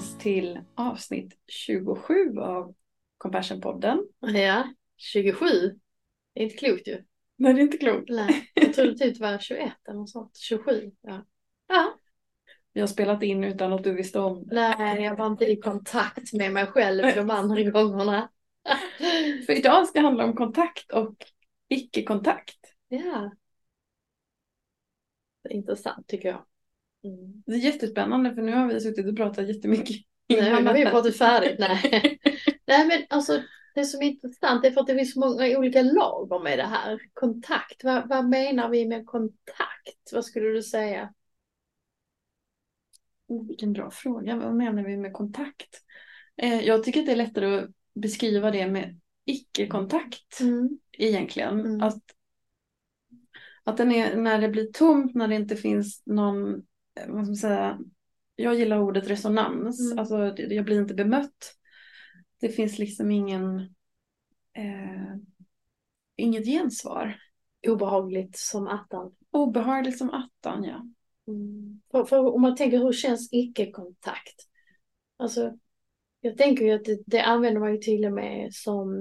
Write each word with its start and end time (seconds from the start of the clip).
allesammans 0.00 0.18
till 0.18 0.60
avsnitt 0.74 1.38
27 1.46 2.38
av 2.38 2.74
Compassion-podden. 3.18 3.98
Ja, 4.20 4.74
27. 4.96 5.46
Det 6.34 6.40
är 6.40 6.44
inte 6.44 6.56
klokt 6.56 6.88
ju. 6.88 7.04
Nej, 7.36 7.54
det 7.54 7.60
är 7.60 7.62
inte 7.62 7.78
klokt. 7.78 8.08
Nej, 8.08 8.50
jag 8.54 8.74
trodde 8.74 8.98
typ 8.98 9.18
det 9.18 9.20
var 9.20 9.38
21 9.38 9.72
eller 9.88 9.98
något 9.98 10.10
sånt. 10.10 10.36
27. 10.36 10.92
Ja. 11.00 11.24
ja. 11.66 11.94
Vi 12.72 12.80
har 12.80 12.88
spelat 12.88 13.22
in 13.22 13.44
utan 13.44 13.72
att 13.72 13.84
du 13.84 13.94
visste 13.94 14.20
om 14.20 14.46
det. 14.46 14.54
Nej, 14.54 15.02
jag 15.02 15.16
var 15.16 15.26
inte 15.26 15.46
i 15.46 15.56
kontakt 15.56 16.32
med 16.32 16.52
mig 16.52 16.66
själv 16.66 17.14
de 17.14 17.30
andra 17.30 17.62
gångerna. 17.62 18.30
För 19.46 19.52
idag 19.52 19.88
ska 19.88 19.98
det 19.98 20.04
handla 20.04 20.24
om 20.24 20.36
kontakt 20.36 20.92
och 20.92 21.16
icke-kontakt. 21.68 22.58
Ja. 22.88 23.32
Intressant 25.50 26.08
tycker 26.08 26.28
jag. 26.28 26.44
Mm. 27.04 27.42
Det 27.46 27.52
är 27.52 27.56
jättespännande 27.56 28.34
för 28.34 28.42
nu 28.42 28.52
har 28.52 28.66
vi 28.66 28.80
suttit 28.80 29.06
och 29.06 29.16
pratat 29.16 29.48
jättemycket. 29.48 29.96
Nej, 30.28 30.62
vi 30.74 30.84
har 30.84 30.90
pratat 30.90 31.16
färdigt. 31.16 31.58
Nej. 31.58 32.18
Nej, 32.66 32.86
men 32.86 33.02
alltså 33.08 33.42
det 33.74 33.84
som 33.84 34.02
är 34.02 34.06
intressant 34.06 34.64
är 34.64 34.70
för 34.70 34.80
att 34.80 34.86
det 34.86 34.96
finns 34.96 35.12
så 35.12 35.20
många 35.20 35.58
olika 35.58 35.82
lager 35.82 36.42
med 36.42 36.58
det 36.58 36.66
här. 36.66 37.00
Kontakt, 37.12 37.84
vad, 37.84 38.08
vad 38.08 38.28
menar 38.28 38.68
vi 38.68 38.86
med 38.86 39.06
kontakt? 39.06 40.12
Vad 40.12 40.24
skulle 40.24 40.48
du 40.48 40.62
säga? 40.62 41.14
Oh, 43.26 43.46
vilken 43.46 43.72
bra 43.72 43.90
fråga. 43.90 44.36
Vad 44.36 44.54
menar 44.54 44.82
vi 44.82 44.96
med 44.96 45.12
kontakt? 45.12 45.82
Eh, 46.36 46.60
jag 46.60 46.84
tycker 46.84 47.00
att 47.00 47.06
det 47.06 47.12
är 47.12 47.16
lättare 47.16 47.58
att 47.58 47.70
beskriva 47.94 48.50
det 48.50 48.66
med 48.66 49.00
icke-kontakt 49.24 50.40
Mm. 50.40 50.78
egentligen. 50.92 51.60
Mm. 51.60 51.80
Att, 51.80 52.02
att 53.64 53.76
den 53.76 53.92
är, 53.92 54.16
när 54.16 54.40
det 54.40 54.48
blir 54.48 54.72
tomt, 54.72 55.14
när 55.14 55.28
det 55.28 55.34
inte 55.34 55.56
finns 55.56 56.02
någon, 56.06 56.62
vad 57.08 57.24
ska 57.24 57.30
man 57.30 57.36
säga, 57.36 57.78
jag 58.36 58.54
gillar 58.54 58.78
ordet 58.78 59.08
resonans, 59.08 59.80
Mm. 59.80 59.98
alltså 59.98 60.34
jag 60.36 60.64
blir 60.64 60.80
inte 60.80 60.94
bemött. 60.94 61.56
Det 62.40 62.48
finns 62.48 62.78
liksom 62.78 63.10
ingen, 63.10 63.60
eh, 64.52 65.16
inget 66.16 66.46
gensvar. 66.46 67.20
Obehagligt 67.68 68.36
som 68.36 68.66
attan. 68.68 69.14
Obehagligt 69.30 69.98
som 69.98 70.10
attan, 70.10 70.64
ja. 70.64 70.86
Mm. 71.28 71.80
För, 71.90 72.04
för 72.04 72.18
om 72.34 72.42
man 72.42 72.56
tänker 72.56 72.78
hur 72.78 72.92
känns 72.92 73.28
icke-kontakt? 73.32 74.36
Alltså, 75.16 75.58
jag 76.20 76.36
tänker 76.36 76.64
ju 76.64 76.72
att 76.72 76.84
det, 76.84 77.02
det 77.06 77.20
använder 77.20 77.60
man 77.60 77.72
ju 77.72 77.78
till 77.78 78.04
och 78.04 78.12
med 78.12 78.54
som 78.54 78.94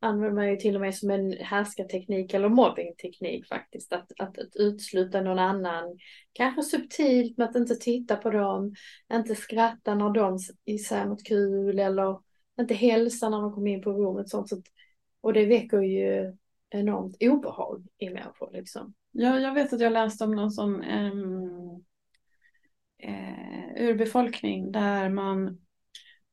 använder 0.00 0.34
man 0.34 0.50
ju 0.50 0.56
till 0.56 0.74
och 0.74 0.80
med 0.80 0.94
som 0.94 1.10
en 1.10 1.32
härskarteknik 1.32 2.34
eller 2.34 2.48
mobbingteknik 2.48 3.46
faktiskt. 3.46 3.92
Att, 3.92 4.12
att, 4.18 4.38
att 4.38 4.56
utesluta 4.56 5.20
någon 5.20 5.38
annan, 5.38 5.98
kanske 6.32 6.62
subtilt 6.62 7.38
med 7.38 7.48
att 7.48 7.56
inte 7.56 7.74
titta 7.74 8.16
på 8.16 8.30
dem, 8.30 8.74
inte 9.12 9.34
skratta 9.34 9.94
när 9.94 10.10
de 10.10 10.38
säger 10.78 11.06
något 11.06 11.24
kul 11.24 11.78
eller 11.78 12.20
inte 12.60 12.74
hälsa 12.74 13.28
när 13.28 13.40
de 13.40 13.52
kommer 13.52 13.70
in 13.70 13.82
på 13.82 13.92
rummet. 13.92 14.28
Sånt, 14.28 14.48
sånt. 14.48 14.66
och 15.20 15.32
det 15.32 15.46
väcker 15.46 15.80
ju 15.80 16.36
enormt 16.70 17.16
obehag 17.20 17.86
i 17.98 18.10
människor 18.10 18.50
liksom. 18.52 18.94
Jag, 19.12 19.40
jag 19.40 19.54
vet 19.54 19.72
att 19.72 19.80
jag 19.80 19.92
läste 19.92 20.24
om 20.24 20.30
någon 20.30 20.50
sån 20.50 20.84
um, 20.84 21.84
uh, 23.04 23.88
urbefolkning 23.88 24.72
där 24.72 25.08
man 25.08 25.65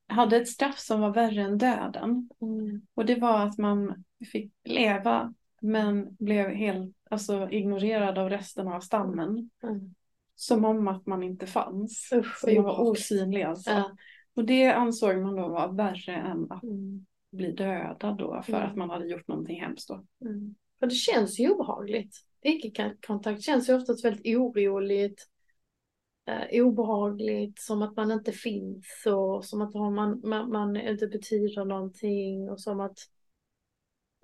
hade 0.06 0.36
ett 0.36 0.48
straff 0.48 0.78
som 0.78 1.00
var 1.00 1.10
värre 1.14 1.42
än 1.42 1.58
döden. 1.58 2.30
Mm. 2.42 2.82
Och 2.94 3.06
det 3.06 3.14
var 3.14 3.46
att 3.46 3.58
man 3.58 4.04
fick 4.32 4.52
leva 4.64 5.34
men 5.60 6.16
blev 6.18 6.48
helt 6.48 6.96
alltså, 7.10 7.50
ignorerad 7.50 8.18
av 8.18 8.30
resten 8.30 8.68
av 8.68 8.80
stammen. 8.80 9.50
Mm. 9.62 9.94
Som 10.36 10.64
om 10.64 10.88
att 10.88 11.06
man 11.06 11.22
inte 11.22 11.46
fanns. 11.46 12.10
Usch, 12.14 12.40
Som 12.40 12.54
man 12.54 12.64
var 12.64 12.80
osynlig 12.80 13.42
alltså. 13.42 13.70
Ja. 13.70 13.90
Och 14.36 14.44
det 14.44 14.66
ansåg 14.66 15.16
man 15.16 15.36
då 15.36 15.48
var 15.48 15.72
värre 15.72 16.16
än 16.16 16.46
att 16.50 16.62
Mm. 16.62 17.06
bli 17.32 17.52
dödad 17.52 18.18
då 18.18 18.42
för 18.42 18.52
Mm. 18.52 18.70
att 18.70 18.76
man 18.76 18.90
hade 18.90 19.06
gjort 19.06 19.28
någonting 19.28 19.60
hemskt 19.60 19.88
då. 19.88 20.04
Mm. 20.24 20.54
För 20.78 20.86
det 20.86 20.94
känns 20.94 21.38
ju 21.38 21.50
obehagligt. 21.50 22.16
Icke-kontakt 22.42 23.42
känns 23.42 23.68
ju 23.68 23.74
oftast 23.74 24.04
väldigt 24.04 24.36
oroligt, 24.36 25.28
eh, 26.26 26.62
obehagligt, 26.64 27.60
som 27.60 27.82
att 27.82 27.96
man 27.96 28.10
inte 28.10 28.32
finns 28.32 29.06
och 29.06 29.44
som 29.44 29.62
att 29.62 29.74
man, 29.74 30.20
man, 30.24 30.50
man 30.50 30.76
inte 30.76 31.06
betyder 31.06 31.64
någonting 31.64 32.50
och 32.50 32.60
som 32.60 32.80
att 32.80 32.98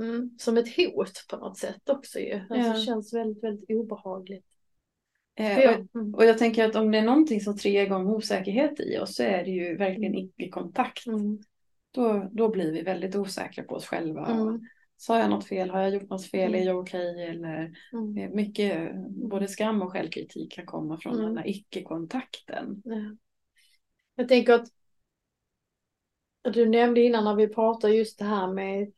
mm, 0.01 0.31
som 0.39 0.59
ett 0.59 0.77
hot 0.77 1.27
på 1.31 1.37
något 1.37 1.59
sätt 1.59 1.89
också 1.89 2.19
ju. 2.19 2.35
Alltså, 2.35 2.57
Ja. 2.57 2.73
Det 2.73 2.81
känns 2.81 3.15
väldigt, 3.15 3.45
väldigt 3.45 3.71
obehagligt. 3.71 4.47
Eh, 5.35 5.55
För 5.55 5.63
jag, 5.63 5.81
och, 5.81 5.97
mm, 6.01 6.15
och 6.15 6.25
jag 6.25 6.39
tänker 6.39 6.69
att 6.69 6.77
om 6.77 6.91
det 6.91 6.99
är 6.99 7.03
någonting 7.03 7.41
som 7.41 7.57
triggar 7.57 7.83
igång 7.83 8.07
osäkerhet 8.07 8.81
i 8.81 8.99
oss 8.99 9.15
så 9.17 9.23
är 9.23 9.45
det 9.45 9.51
ju 9.51 9.77
verkligen 9.77 10.15
icke-kontakt. 10.15 11.07
mm, 11.07 11.39
Då, 11.91 12.29
då 12.33 12.49
blir 12.49 12.73
vi 12.73 12.83
väldigt 12.83 13.17
osäkra 13.17 13.65
på 13.65 13.75
oss 13.75 13.87
själva. 13.87 14.27
mm, 14.27 14.61
Sa 15.01 15.19
jag 15.19 15.31
något 15.31 15.47
fel? 15.49 15.71
Har 15.71 15.81
jag 15.81 15.91
gjort 15.95 16.11
något 16.11 16.27
fel? 16.27 16.49
Mm. 16.49 16.63
Är 16.63 16.67
jag 16.67 16.79
okej? 16.79 17.25
Eller 17.27 17.73
mm, 17.93 18.19
eh, 18.19 18.31
mycket, 18.31 18.95
både 19.31 19.49
skam 19.49 19.83
och 19.83 19.93
självkritik 19.93 20.53
kan 20.53 20.67
komma 20.67 20.99
från 21.01 21.15
Mm. 21.15 21.27
den 21.27 21.39
här 21.39 21.49
icke-kontakten. 21.49 22.83
ja. 22.85 23.17
Jag 24.15 24.29
tänker 24.29 24.53
att 24.53 24.69
att 26.43 26.55
du 26.55 26.69
nämnde 26.69 27.01
innan 27.01 27.25
när 27.25 27.35
vi 27.35 27.49
pratade 27.49 27.95
just 27.95 28.19
det 28.19 28.25
här 28.25 28.53
med 28.53 28.93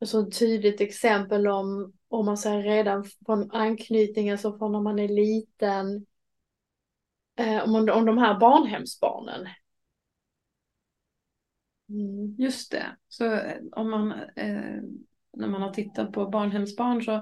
ett 0.00 0.08
så 0.08 0.26
tydligt 0.30 0.80
exempel 0.80 1.46
om, 1.48 1.92
om 2.08 2.26
man 2.26 2.38
säger 2.38 2.62
redan 2.62 3.04
från 3.26 3.50
anknytning, 3.50 4.30
alltså 4.30 4.58
från 4.58 4.72
när 4.72 4.80
man 4.80 4.98
är 4.98 5.08
liten, 5.08 6.06
eh, 7.36 7.64
om, 7.64 7.74
om 7.74 8.04
de 8.06 8.18
här 8.18 8.40
barnhemsbarnen. 8.40 9.46
Mm. 11.88 12.34
Just 12.38 12.70
det. 12.70 12.96
Så 13.08 13.24
eh, 13.34 13.56
om 13.72 13.90
man, 13.90 14.12
eh, 14.36 14.80
när 15.36 15.48
man 15.48 15.62
har 15.62 15.70
tittat 15.70 16.12
på 16.12 16.26
barnhemsbarn 16.26 17.02
så 17.02 17.12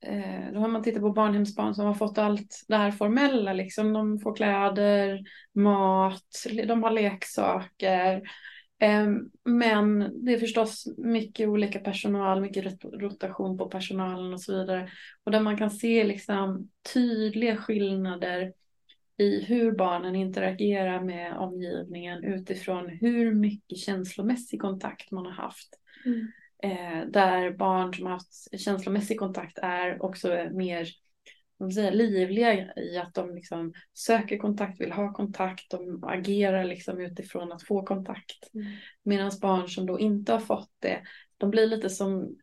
eh, 0.00 0.52
då 0.52 0.60
har 0.60 0.68
man 0.68 0.82
tittat 0.82 1.02
på 1.02 1.12
barnhemsbarn 1.12 1.74
som 1.74 1.86
har 1.86 1.94
fått 1.94 2.18
allt 2.18 2.64
det 2.68 2.76
här 2.76 2.90
formella. 2.90 3.52
Liksom. 3.52 3.92
De 3.92 4.18
får 4.18 4.36
kläder, 4.36 5.20
mat, 5.54 6.46
de 6.66 6.82
har 6.82 6.90
leksaker. 6.90 8.22
Ehm, 8.82 9.30
men 9.44 10.10
det 10.24 10.32
är 10.32 10.38
förstås 10.38 10.84
mycket 10.98 11.48
olika 11.48 11.78
personal, 11.78 12.40
mycket 12.40 12.84
rotation 12.84 13.58
på 13.58 13.68
personalen 13.68 14.32
och 14.32 14.40
så 14.40 14.58
vidare. 14.58 14.88
Och 15.24 15.32
där 15.32 15.40
man 15.40 15.56
kan 15.56 15.70
se 15.70 16.04
liksom 16.04 16.70
tydliga 16.94 17.56
skillnader 17.56 18.52
i 19.16 19.44
hur 19.44 19.72
barnen 19.72 20.16
interagerar 20.16 21.00
med 21.00 21.36
omgivningen 21.36 22.24
utifrån 22.24 22.88
hur 22.88 23.34
mycket 23.34 23.78
känslomässig 23.78 24.60
kontakt 24.60 25.10
man 25.10 25.26
har 25.26 25.32
haft. 25.32 25.68
Mm. 26.06 26.32
Eh, 26.62 27.06
där 27.08 27.50
barn 27.50 27.94
som 27.94 28.06
har 28.06 28.12
haft 28.12 28.60
känslomässig 28.60 29.18
kontakt 29.18 29.58
är 29.58 30.02
också 30.02 30.48
mer 30.52 30.88
säger, 31.70 31.92
livliga 31.92 32.74
i 32.76 32.98
att 32.98 33.14
de 33.14 33.34
liksom 33.34 33.72
söker 33.94 34.38
kontakt, 34.38 34.80
vill 34.80 34.92
ha 34.92 35.12
kontakt, 35.12 35.70
de 35.70 36.04
agerar 36.04 36.64
liksom 36.64 37.00
utifrån 37.00 37.52
att 37.52 37.62
få 37.62 37.86
kontakt. 37.86 38.54
Mm. 38.54 38.66
Medan 39.02 39.30
barn 39.40 39.68
som 39.68 39.86
då 39.86 39.98
inte 39.98 40.32
har 40.32 40.40
fått 40.40 40.70
det, 40.78 41.02
de 41.38 41.50
blir 41.50 41.66
lite 41.66 41.90
som, 41.90 42.36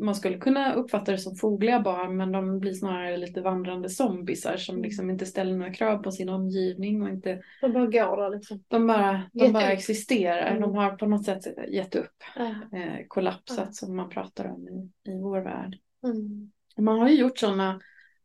man 0.00 0.14
skulle 0.14 0.38
kunna 0.38 0.74
uppfatta 0.74 1.12
det 1.12 1.18
som 1.18 1.36
fogliga 1.36 1.80
barn, 1.80 2.16
men 2.16 2.32
de 2.32 2.60
blir 2.60 2.72
snarare 2.72 3.16
lite 3.16 3.40
vandrande 3.40 3.88
zombisar 3.88 4.56
som 4.56 4.74
Mm. 4.74 4.84
liksom 4.84 5.10
inte 5.10 5.26
ställer 5.26 5.56
några 5.56 5.72
krav 5.72 6.02
på 6.02 6.12
sin 6.12 6.28
omgivning 6.28 7.02
och 7.02 7.08
inte, 7.08 7.42
De 7.60 7.72
bara 7.72 7.86
går 7.86 8.16
där 8.16 8.30
liksom. 8.30 8.64
de 8.68 8.86
bara, 8.86 9.22
de 9.32 9.52
bara 9.52 9.72
existerar. 9.72 10.50
Mm. 10.50 10.62
De 10.62 10.74
har 10.74 10.90
på 10.96 11.06
något 11.06 11.24
sätt 11.24 11.42
gett 11.68 11.94
upp, 11.94 12.14
Ja. 12.36 12.46
eh, 12.78 13.06
kollapsat 13.08 13.58
Ja. 13.66 13.72
som 13.72 13.96
man 13.96 14.08
pratar 14.08 14.44
om 14.44 14.68
i, 14.68 15.10
i 15.10 15.14
vår 15.14 15.40
värld. 15.40 15.78
Mm. 16.04 16.50
Man 16.78 16.98
har 16.98 17.08
ju 17.08 17.16
gjort 17.16 17.38
sådana 17.38 17.80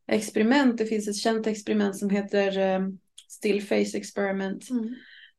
experiment. 0.07 0.77
Det 0.77 0.85
finns 0.85 1.07
ett 1.07 1.15
känt 1.17 1.47
experiment 1.47 1.95
som 1.97 2.09
heter 2.09 2.59
eh, 2.59 2.87
Still 3.29 3.61
Face 3.61 3.97
Experiment. 3.97 4.69
Mm. 4.69 4.95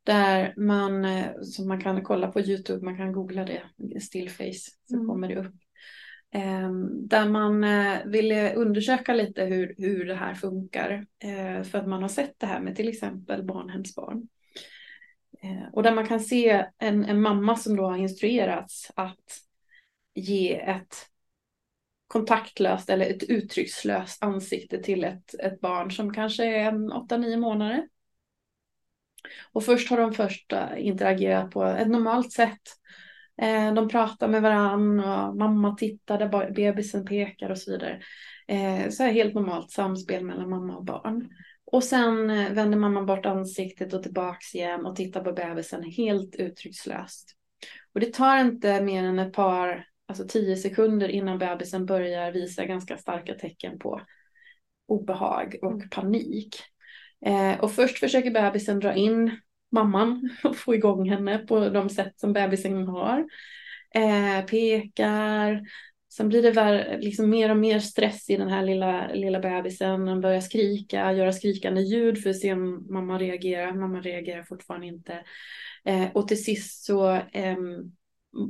Där 0.06 0.54
man, 0.56 1.04
eh, 1.04 1.40
som 1.42 1.68
man 1.68 1.80
kan 1.80 2.02
kolla 2.02 2.32
på 2.32 2.40
YouTube, 2.40 2.84
man 2.84 2.96
kan 2.96 3.12
googla 3.12 3.44
det, 3.44 3.62
Still 4.00 4.30
Face, 4.30 4.70
så 4.88 4.94
Mm. 4.94 5.06
kommer 5.06 5.28
det 5.28 5.36
upp. 5.36 5.54
Ehm, 6.30 7.08
där 7.08 7.28
man 7.28 7.64
eh, 7.64 7.98
ville 8.06 8.54
undersöka 8.54 9.14
lite 9.14 9.44
hur, 9.44 9.74
hur 9.78 10.04
det 10.06 10.14
här 10.14 10.34
funkar. 10.34 11.06
Eh, 11.18 11.62
för 11.62 11.78
att 11.78 11.88
man 11.88 12.02
har 12.02 12.08
sett 12.08 12.34
det 12.38 12.46
här 12.46 12.60
med 12.60 12.76
till 12.76 12.88
exempel 12.88 13.44
barnhemsbarn. 13.44 14.28
Eh, 15.42 15.72
och 15.72 15.82
där 15.82 15.94
man 15.94 16.06
kan 16.06 16.20
se 16.20 16.66
en, 16.78 17.04
en 17.04 17.20
mamma 17.22 17.56
som 17.56 17.76
då 17.76 17.84
har 17.84 17.96
instruerats 17.96 18.92
att 18.96 19.40
ge 20.14 20.60
ett 20.60 20.94
kontaktlöst 22.06 22.90
eller 22.90 23.06
ett 23.06 23.22
uttryckslöst 23.22 24.22
ansikte 24.22 24.82
till 24.82 25.04
ett, 25.04 25.34
ett 25.34 25.60
barn 25.60 25.90
som 25.90 26.14
kanske 26.14 26.44
är 26.44 26.68
en 26.68 26.92
8-9 26.92 27.36
månader. 27.36 27.88
Och 29.52 29.64
först 29.64 29.90
har 29.90 29.96
de 29.96 30.12
först 30.12 30.52
eh, 30.52 30.68
interagerat 30.76 31.50
på 31.50 31.64
ett 31.64 31.88
normalt 31.88 32.32
sätt. 32.32 32.62
Eh, 33.42 33.74
de 33.74 33.88
pratar 33.88 34.28
med 34.28 34.42
varann 34.42 35.00
och 35.00 35.36
mamma 35.36 35.74
tittar 35.74 36.18
där 36.18 36.50
bebisen 36.50 37.04
pekar 37.04 37.50
och 37.50 37.58
så 37.58 37.70
vidare. 37.70 38.00
Eh, 38.48 38.90
så 38.90 39.04
är 39.04 39.12
helt 39.12 39.34
normalt 39.34 39.70
samspel 39.70 40.24
mellan 40.24 40.50
mamma 40.50 40.76
och 40.76 40.84
barn. 40.84 41.28
Och 41.64 41.84
sen 41.84 42.26
vänder 42.54 42.78
mamma 42.78 43.02
bort 43.02 43.26
ansiktet 43.26 43.92
och 43.92 44.02
tillbaks 44.02 44.54
igen 44.54 44.86
och 44.86 44.96
tittar 44.96 45.24
på 45.24 45.32
bebisen 45.32 45.82
helt 45.82 46.36
uttryckslöst. 46.36 47.36
Och 47.94 48.00
det 48.00 48.12
tar 48.12 48.38
inte 48.38 48.80
mer 48.80 49.04
än 49.04 49.18
ett 49.18 49.32
par, 49.32 49.86
alltså 50.08 50.24
tio 50.28 50.56
sekunder 50.56 51.08
innan 51.08 51.38
bebisen 51.38 51.86
börjar 51.86 52.32
visa 52.32 52.64
ganska 52.64 52.96
starka 52.96 53.34
tecken 53.34 53.78
på 53.78 54.00
obehag 54.88 55.56
och 55.62 55.72
mm. 55.72 55.88
panik. 55.88 56.56
Eh, 57.26 57.60
och 57.60 57.72
först 57.72 57.98
försöker 57.98 58.30
bebisen 58.30 58.80
dra 58.80 58.94
in 58.94 59.40
mamman 59.72 60.30
och 60.44 60.56
få 60.56 60.74
igång 60.74 61.08
henne 61.08 61.38
på 61.38 61.68
de 61.68 61.90
sätt 61.90 62.20
som 62.20 62.32
bebisen 62.32 62.88
har. 62.88 63.26
Eh, 63.94 64.44
pekar, 64.46 65.62
sen 66.12 66.28
blir 66.28 66.42
det 66.42 66.98
liksom 67.00 67.30
mer 67.30 67.50
och 67.50 67.56
mer 67.56 67.78
stress 67.78 68.30
i 68.30 68.36
den 68.36 68.48
här 68.48 68.62
lilla, 68.62 69.12
lilla 69.12 69.40
bebisen. 69.40 70.06
Den 70.06 70.20
börjar 70.20 70.40
skrika, 70.40 71.12
göra 71.12 71.32
skrikande 71.32 71.80
ljud 71.80 72.22
för 72.22 72.30
att 72.30 72.38
se 72.38 72.52
om 72.52 72.86
mamma 72.90 73.18
reagerar. 73.18 73.72
Mamma 73.72 74.00
reagerar 74.00 74.42
fortfarande 74.42 74.86
inte. 74.86 75.24
Eh, 75.84 76.06
och 76.14 76.28
till 76.28 76.44
sist 76.44 76.84
så 76.84 77.20
ehm, 77.32 77.72
eh, 77.72 77.80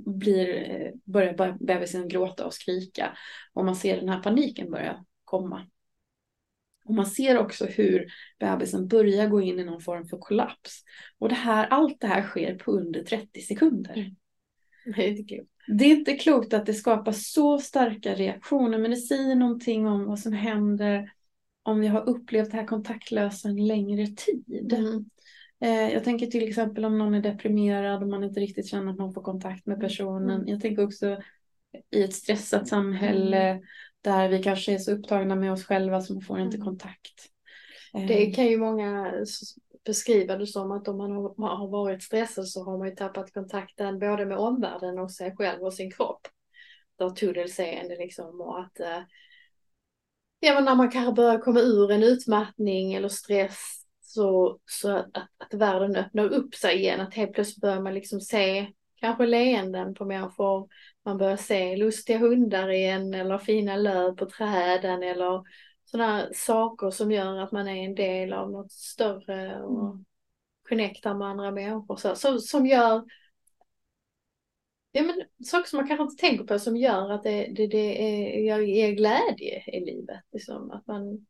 blir, 0.07 0.93
börjar 1.05 1.57
bebisen 1.61 2.09
gråta 2.09 2.47
och 2.47 2.55
skrika. 2.55 3.17
Och 3.53 3.65
man 3.65 3.77
ser 3.77 3.97
den 3.97 4.09
här 4.09 4.23
paniken 4.23 4.71
börja 4.71 5.05
komma. 5.25 5.67
Och 6.87 6.95
man 6.95 7.07
ser 7.07 7.39
också 7.39 7.67
hur 7.67 8.07
bebisen 8.39 8.89
börjar 8.89 9.29
gå 9.29 9.41
in 9.41 9.61
i 9.61 9.65
någon 9.65 9.81
form 9.81 10.07
för 10.07 10.19
kollaps. 10.19 10.83
Och 11.19 11.29
det 11.29 11.35
här, 11.35 11.67
allt 11.67 12.01
det 12.01 12.07
här 12.07 12.23
sker 12.23 12.55
på 12.55 12.73
under 12.73 13.03
30 13.03 13.41
sekunder. 13.41 13.93
Mm. 13.93 14.17
Det 14.97 15.07
är 15.07 15.11
inte 15.11 15.35
klokt. 15.35 15.51
Det 15.69 15.85
är 15.85 15.97
inte 15.97 16.17
klokt 16.17 16.55
att 16.55 16.67
det 16.67 16.75
skapar 16.75 17.13
så 17.13 17.59
starka 17.59 18.15
reaktioner 18.15 18.79
men 18.79 18.91
det 18.91 18.97
säger 18.97 19.35
någonting 19.35 19.87
om 19.87 20.05
vad 20.05 20.19
som 20.19 20.33
händer 20.33 21.13
om 21.63 21.81
vi 21.81 21.87
har 21.87 22.09
upplevt 22.09 22.51
det 22.51 22.57
här 22.57 22.67
kontaktlösa 22.67 23.49
en 23.49 23.67
längre 23.67 24.07
tid. 24.07 24.73
Mm. 24.73 25.05
Eh, 25.61 25.93
jag 25.95 26.05
tänker 26.05 26.27
till 26.27 26.49
exempel 26.49 26.85
om 26.85 26.99
någon 26.99 27.15
är 27.15 27.21
deprimerad 27.21 28.03
och 28.03 28.09
man 28.09 28.25
inte 28.25 28.41
riktigt 28.41 28.69
känner 28.69 28.93
att 28.93 28.99
man 28.99 29.15
får 29.15 29.23
kontakt 29.23 29.67
med 29.67 29.81
personen. 29.81 30.31
Mm. 30.37 30.49
Jag 30.49 30.61
tänker 30.61 30.85
också 30.85 31.19
i 31.91 32.03
ett 32.03 32.15
stressat 32.15 32.69
samhälle 32.69 33.43
mm. 33.43 33.63
Där 34.07 34.29
vi 34.29 34.43
kanske 34.43 34.75
är 34.75 34.79
så 34.79 34.93
upptagna 34.93 35.35
med 35.35 35.53
oss 35.53 35.65
själva 35.65 36.01
som 36.01 36.21
får 36.21 36.41
inte 36.41 36.57
mm. 36.57 36.65
kontakt. 36.65 37.29
Det 37.93 38.29
eh. 38.29 38.35
kan 38.35 38.47
ju 38.47 38.59
många 38.59 39.13
beskriva 39.85 40.37
det 40.37 40.47
som 40.47 40.73
att 40.73 40.89
om 40.89 40.97
man 40.97 41.11
har 41.59 41.69
varit 41.69 42.03
stressad 42.03 42.49
så 42.49 42.65
har 42.65 42.79
man 42.79 42.89
ju 42.89 42.95
tappat 42.95 43.33
kontakten 43.33 43.99
både 43.99 44.27
med 44.27 44.39
omvärlden 44.39 44.99
och 44.99 45.13
sig 45.13 45.37
själv 45.37 45.63
och 45.63 45.75
sin 45.75 45.91
kropp. 45.91 46.29
Då 46.99 47.11
tunnelseende 47.11 47.97
liksom 47.97 48.41
och 48.41 48.61
att 48.61 48.81
eh, 48.81 49.03
ja, 50.41 50.55
men 50.55 50.65
när 50.65 50.75
man 50.75 50.91
kanske 50.91 51.13
börjar 51.13 51.39
komma 51.39 51.61
ur 51.61 51.91
en 51.91 52.03
utmattning 52.03 52.95
eller 52.95 53.09
stress 53.09 53.85
så, 54.01 54.59
så 54.67 54.97
att, 54.97 55.17
att 55.39 55.55
världen 55.55 55.97
öppnar 55.97 56.25
upp 56.25 56.55
sig 56.55 56.77
igen. 56.77 57.01
Att 57.01 57.15
helt 57.15 57.33
plötsligt 57.33 57.61
börjar 57.61 57.81
man 57.81 57.95
liksom 57.95 58.21
se 58.21 58.73
kanske 59.01 59.27
leenden 59.27 59.95
på 59.95 60.05
människor. 60.05 60.69
Man 61.07 61.19
börjar 61.19 61.37
se 61.37 61.77
lustiga 61.77 62.19
hundar 62.19 62.71
igen 62.71 63.15
eller 63.15 63.39
fina 63.39 63.77
löv 63.77 64.17
på 64.17 64.27
träden 64.27 65.03
eller 65.03 65.43
sådana 65.85 66.29
saker 66.33 66.91
som 66.91 67.13
gör 67.13 67.39
att 67.39 67.53
man 67.53 67.69
är 67.69 67.85
en 67.85 67.95
del 67.95 68.33
av 68.33 68.51
något 68.51 68.73
större 68.73 69.63
och 69.63 69.91
mm. 69.91 70.05
connectar 70.69 71.15
med 71.15 71.29
andra 71.29 71.51
människor. 71.51 71.97
Så, 71.97 72.17
så, 72.17 72.41
som 72.41 72.67
gör 72.67 73.05
ja, 74.93 75.03
men, 75.03 75.23
saker 75.45 75.69
som 75.69 75.77
man 75.77 75.89
kanske 75.89 76.03
inte 76.03 76.27
tänker 76.27 76.45
på 76.45 76.59
som 76.59 76.77
gör 76.77 77.11
att 77.11 77.23
det, 77.23 77.53
det, 77.57 77.67
det 77.67 78.03
är, 78.03 78.61
ger 78.61 78.93
glädje 78.93 79.63
i 79.67 79.81
livet. 79.81 80.21
Liksom, 80.33 80.71
att 80.71 80.87
man 80.87 81.27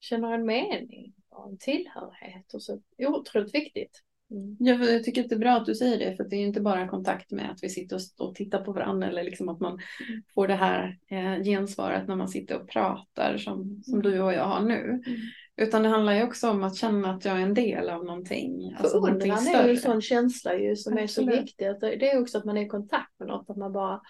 känner 0.00 0.32
en 0.32 0.46
mening 0.46 1.14
och 1.28 1.48
en 1.48 1.58
tillhörighet. 1.58 2.54
Och 2.54 2.62
så, 2.62 2.80
otroligt 2.98 3.54
viktigt. 3.54 4.02
Mm. 4.32 4.56
Ja, 4.58 4.90
jag 4.90 5.04
tycker 5.04 5.22
att 5.22 5.28
det 5.28 5.34
är 5.34 5.38
bra 5.38 5.52
att 5.52 5.66
du 5.66 5.74
säger 5.74 5.98
det 5.98 6.16
för 6.16 6.24
det 6.24 6.36
är 6.36 6.46
inte 6.46 6.60
bara 6.60 6.88
kontakt 6.88 7.30
med 7.30 7.50
att 7.50 7.58
vi 7.62 7.68
sitter 7.68 8.00
och, 8.18 8.34
tittar 8.34 8.64
på 8.64 8.72
varandra 8.72 9.08
eller 9.08 9.22
liksom 9.22 9.48
att 9.48 9.60
man 9.60 9.72
mm. 9.72 10.22
får 10.34 10.48
det 10.48 10.54
här 10.54 10.98
eh, 11.10 11.44
gensvaret 11.44 12.08
när 12.08 12.16
man 12.16 12.28
sitter 12.28 12.60
och 12.60 12.68
pratar 12.68 13.36
som, 13.38 13.82
som 13.84 14.00
mm. 14.00 14.12
du 14.12 14.20
och 14.20 14.32
jag 14.32 14.44
har 14.44 14.60
nu. 14.60 15.02
Mm. 15.06 15.20
Utan 15.56 15.82
det 15.82 15.88
handlar 15.88 16.14
ju 16.14 16.22
också 16.22 16.50
om 16.50 16.64
att 16.64 16.76
känna 16.76 17.10
att 17.10 17.24
jag 17.24 17.36
är 17.36 17.42
en 17.42 17.54
del 17.54 17.88
av 17.88 18.04
någonting. 18.04 18.76
Alltså 18.78 19.00
Förundran 19.00 19.46
är 19.46 19.64
ju 19.64 19.70
en 19.70 19.76
sån 19.76 20.02
känsla 20.02 20.58
ju 20.58 20.76
som 20.76 20.98
Absolut. 20.98 21.28
är 21.28 21.36
så 21.36 21.42
viktig. 21.42 21.66
Det 21.80 22.10
är 22.10 22.20
också 22.20 22.38
att 22.38 22.44
man 22.44 22.56
är 22.56 22.62
i 22.62 22.68
kontakt 22.68 23.18
med 23.18 23.28
något, 23.28 23.50
att 23.50 23.56
man 23.56 23.72
bara 23.72 24.00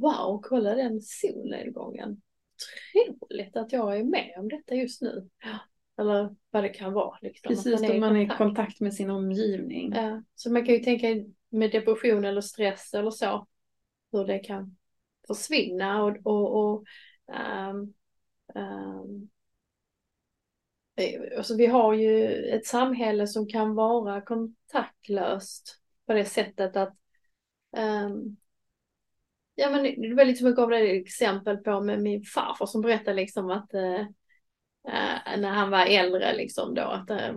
Wow, 0.00 0.40
kolla 0.42 0.74
den 0.74 1.00
solnedgången. 1.00 2.20
Otroligt 3.08 3.56
att 3.56 3.72
jag 3.72 3.96
är 3.96 4.04
med 4.04 4.34
om 4.38 4.48
detta 4.48 4.74
just 4.74 5.02
nu. 5.02 5.28
Eller 5.98 6.34
vad 6.50 6.64
det 6.64 6.68
kan 6.68 6.92
vara. 6.92 7.18
Liksom. 7.22 7.48
Precis, 7.48 7.80
man 7.80 7.90
är, 7.90 8.00
man 8.00 8.16
är 8.16 8.20
i 8.20 8.28
kontakt 8.28 8.80
med 8.80 8.94
sin 8.94 9.10
omgivning. 9.10 9.92
Ja, 9.94 10.22
så 10.34 10.52
man 10.52 10.66
kan 10.66 10.74
ju 10.74 10.80
tänka 10.80 11.30
med 11.48 11.70
depression 11.70 12.24
eller 12.24 12.40
stress 12.40 12.94
eller 12.94 13.10
så. 13.10 13.46
Hur 14.12 14.24
det 14.24 14.38
kan 14.38 14.76
försvinna 15.26 16.02
och, 16.02 16.16
och, 16.24 16.56
och 16.56 16.84
um, 17.70 17.94
um, 18.54 19.28
alltså 21.36 21.56
vi 21.56 21.66
har 21.66 21.94
ju 21.94 22.34
ett 22.44 22.66
samhälle 22.66 23.26
som 23.26 23.48
kan 23.48 23.74
vara 23.74 24.20
kontaktlöst 24.20 25.80
på 26.06 26.12
det 26.12 26.24
sättet 26.24 26.76
att 26.76 26.96
um, 27.76 28.36
Ja 29.54 29.70
men 29.70 29.82
det 29.82 30.14
var 30.14 30.24
lite 30.24 30.38
som 30.38 30.46
jag 30.46 30.56
gav 30.56 30.70
dig 30.70 31.00
exempel 31.00 31.56
på 31.56 31.80
med 31.80 32.02
min 32.02 32.22
farfar 32.22 32.66
som 32.66 32.80
berättade 32.80 33.16
liksom 33.16 33.50
att 33.50 33.74
uh, 33.74 34.06
eh, 34.88 35.38
när 35.38 35.50
han 35.50 35.70
var 35.70 35.86
äldre 35.86 36.36
liksom 36.36 36.74
då. 36.74 36.82
Att, 36.82 37.10
eh, 37.10 37.34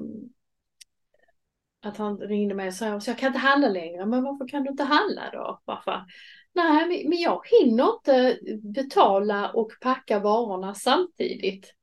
att 1.82 1.98
han 1.98 2.18
ringde 2.18 2.56
mig 2.56 2.68
och 2.68 2.74
sa 2.74 3.00
så 3.00 3.10
jag 3.10 3.18
kan 3.18 3.28
inte 3.28 3.40
handla 3.40 3.68
längre. 3.70 4.06
Men 4.06 4.24
varför 4.24 4.48
kan 4.48 4.64
du 4.64 4.70
inte 4.70 4.84
handla 4.84 5.30
då? 5.34 5.62
Varför? 5.66 6.06
Nej, 6.54 7.08
men 7.08 7.18
jag 7.18 7.42
hinner 7.46 7.94
inte 7.96 8.40
betala 8.64 9.52
och 9.52 9.72
packa 9.82 10.20
varorna 10.20 10.76
samtidigt. 10.76 11.74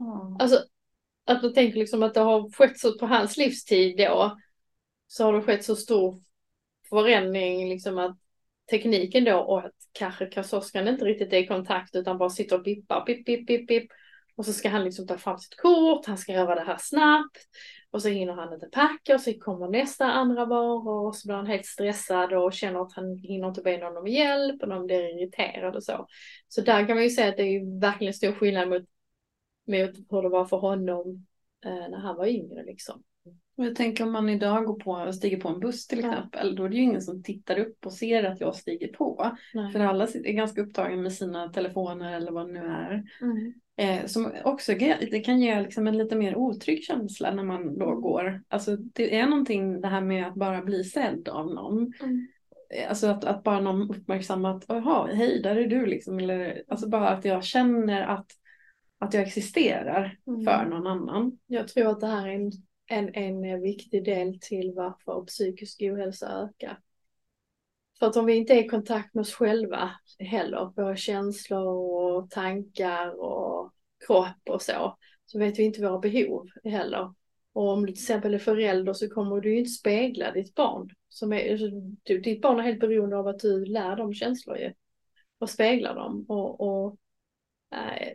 Mm. 0.00 0.36
Alltså 0.38 0.64
att 1.24 1.42
man 1.42 1.54
tänker 1.54 1.78
liksom 1.78 2.02
att 2.02 2.14
det 2.14 2.20
har 2.20 2.50
skett 2.50 2.78
så 2.78 2.98
på 2.98 3.06
hans 3.06 3.36
livstid 3.36 3.96
då. 3.98 4.38
Så 5.06 5.24
har 5.24 5.32
det 5.32 5.42
skett 5.42 5.64
så 5.64 5.76
stor 5.76 6.22
förändring 6.88 7.68
liksom 7.68 7.98
att 7.98 8.18
tekniken 8.70 9.24
då 9.24 9.38
och 9.38 9.58
att 9.58 9.74
kanske 9.92 10.26
kassörskan 10.26 10.88
inte 10.88 11.04
riktigt 11.04 11.32
är 11.32 11.38
i 11.38 11.46
kontakt 11.46 11.96
utan 11.96 12.18
bara 12.18 12.30
sitter 12.30 12.56
och 12.56 12.62
bippar, 12.62 13.00
pip, 13.00 13.26
pip, 13.26 13.46
pip, 13.46 13.68
pip. 13.68 13.90
Och 14.36 14.46
så 14.46 14.52
ska 14.52 14.68
han 14.68 14.84
liksom 14.84 15.06
ta 15.06 15.18
fram 15.18 15.38
sitt 15.38 15.56
kort, 15.56 16.06
han 16.06 16.18
ska 16.18 16.32
göra 16.32 16.54
det 16.54 16.64
här 16.64 16.76
snabbt. 16.80 17.38
Och 17.90 18.02
så 18.02 18.08
hinner 18.08 18.32
han 18.32 18.54
inte 18.54 18.66
packa 18.66 19.14
och 19.14 19.20
så 19.20 19.32
kommer 19.32 19.68
nästa 19.68 20.04
andra 20.04 20.44
varor 20.44 21.06
och 21.06 21.16
så 21.16 21.28
blir 21.28 21.36
han 21.36 21.46
helt 21.46 21.66
stressad 21.66 22.32
och 22.32 22.52
känner 22.52 22.80
att 22.80 22.92
han 22.92 23.16
hinner 23.16 23.48
inte 23.48 23.62
be 23.62 23.78
någon 23.78 23.96
om 23.96 24.06
hjälp 24.06 24.62
och 24.62 24.68
de 24.68 24.86
blir 24.86 25.18
irriterade 25.18 25.76
och 25.76 25.84
så. 25.84 26.06
Så 26.48 26.60
där 26.60 26.86
kan 26.86 26.96
man 26.96 27.04
ju 27.04 27.10
säga 27.10 27.28
att 27.28 27.36
det 27.36 27.42
är 27.42 27.80
verkligen 27.80 28.14
stor 28.14 28.32
skillnad 28.32 28.68
mot, 28.68 28.82
mot 29.66 29.96
hur 30.10 30.22
det 30.22 30.28
var 30.28 30.44
för 30.44 30.56
honom 30.56 31.26
eh, 31.64 31.90
när 31.90 31.98
han 31.98 32.16
var 32.16 32.26
yngre 32.26 32.64
liksom. 32.64 33.02
Jag 33.54 33.76
tänker 33.76 34.04
om 34.04 34.12
man 34.12 34.28
idag 34.28 34.64
går 34.64 34.78
på, 34.78 35.12
stiger 35.12 35.40
på 35.40 35.48
en 35.48 35.60
buss 35.60 35.86
till 35.86 35.98
exempel, 35.98 36.48
ja. 36.48 36.54
då 36.54 36.64
är 36.64 36.68
det 36.68 36.76
ju 36.76 36.82
ingen 36.82 37.02
som 37.02 37.22
tittar 37.22 37.58
upp 37.58 37.86
och 37.86 37.92
ser 37.92 38.24
att 38.24 38.40
jag 38.40 38.54
stiger 38.54 38.88
på. 38.88 39.36
Nej. 39.54 39.72
För 39.72 39.80
alla 39.80 40.04
är 40.04 40.32
ganska 40.32 40.60
upptagna 40.60 41.02
med 41.02 41.12
sina 41.12 41.48
telefoner 41.48 42.16
eller 42.16 42.32
vad 42.32 42.46
det 42.46 42.52
nu 42.52 42.60
är. 42.60 43.04
Mm. 43.20 43.54
Eh, 43.82 44.06
som 44.06 44.32
också 44.44 44.74
det 44.74 45.24
kan 45.24 45.40
ge 45.40 45.60
liksom 45.60 45.86
en 45.86 45.98
lite 45.98 46.16
mer 46.16 46.36
otrygg 46.36 46.84
känsla 46.84 47.34
när 47.34 47.44
man 47.44 47.78
då 47.78 47.88
mm. 47.88 48.00
går. 48.00 48.42
Alltså 48.48 48.76
det 48.76 49.16
är 49.16 49.26
någonting 49.26 49.80
det 49.80 49.88
här 49.88 50.00
med 50.00 50.26
att 50.26 50.34
bara 50.34 50.62
bli 50.62 50.84
sedd 50.84 51.28
av 51.28 51.54
någon. 51.54 51.92
Mm. 52.02 52.28
Eh, 52.74 52.88
alltså 52.88 53.06
att, 53.06 53.24
att 53.24 53.42
bara 53.42 53.60
någon 53.60 53.90
uppmärksammar 53.90 54.56
att 54.56 54.64
jaha, 54.68 55.06
hej 55.06 55.42
där 55.42 55.56
är 55.56 55.66
du 55.66 55.86
liksom. 55.86 56.18
Eller, 56.18 56.62
alltså 56.68 56.88
bara 56.88 57.08
att 57.08 57.24
jag 57.24 57.44
känner 57.44 58.02
att, 58.02 58.26
att 58.98 59.14
jag 59.14 59.22
existerar 59.22 60.18
mm. 60.26 60.44
för 60.44 60.64
någon 60.64 60.86
annan. 60.86 61.38
Jag 61.46 61.68
tror 61.68 61.90
att 61.90 62.00
det 62.00 62.06
här 62.06 62.28
är 62.28 62.34
en, 62.34 62.52
en, 63.14 63.44
en 63.44 63.62
viktig 63.62 64.04
del 64.04 64.38
till 64.40 64.72
varför 64.76 65.24
psykisk 65.24 65.82
ohälsa 65.82 66.28
ökar. 66.28 66.78
För 68.02 68.06
att 68.06 68.16
om 68.16 68.26
vi 68.26 68.34
inte 68.34 68.54
är 68.54 68.64
i 68.64 68.68
kontakt 68.68 69.14
med 69.14 69.22
oss 69.22 69.34
själva 69.34 69.90
heller, 70.18 70.72
våra 70.76 70.96
känslor 70.96 71.66
och 71.66 72.30
tankar 72.30 73.20
och 73.20 73.72
kropp 74.06 74.48
och 74.50 74.62
så, 74.62 74.96
så 75.26 75.38
vet 75.38 75.58
vi 75.58 75.62
inte 75.62 75.82
våra 75.82 75.98
behov 75.98 76.48
heller. 76.64 77.14
Och 77.52 77.68
om 77.68 77.86
du 77.86 77.92
till 77.92 78.02
exempel 78.02 78.34
är 78.34 78.38
förälder 78.38 78.92
så 78.92 79.08
kommer 79.08 79.40
du 79.40 79.52
ju 79.52 79.58
inte 79.58 79.70
spegla 79.70 80.32
ditt 80.32 80.54
barn. 80.54 80.90
Som 81.08 81.32
är, 81.32 81.52
alltså, 81.52 81.66
ditt 82.22 82.42
barn 82.42 82.58
är 82.58 82.62
helt 82.62 82.80
beroende 82.80 83.16
av 83.16 83.28
att 83.28 83.38
du 83.38 83.64
lär 83.64 83.96
dem 83.96 84.14
känslor 84.14 84.58
ju. 84.58 84.72
Och 85.38 85.50
speglar 85.50 85.94
dem. 85.94 86.26
Och, 86.28 86.60
och 86.60 86.96
äh, 87.74 88.08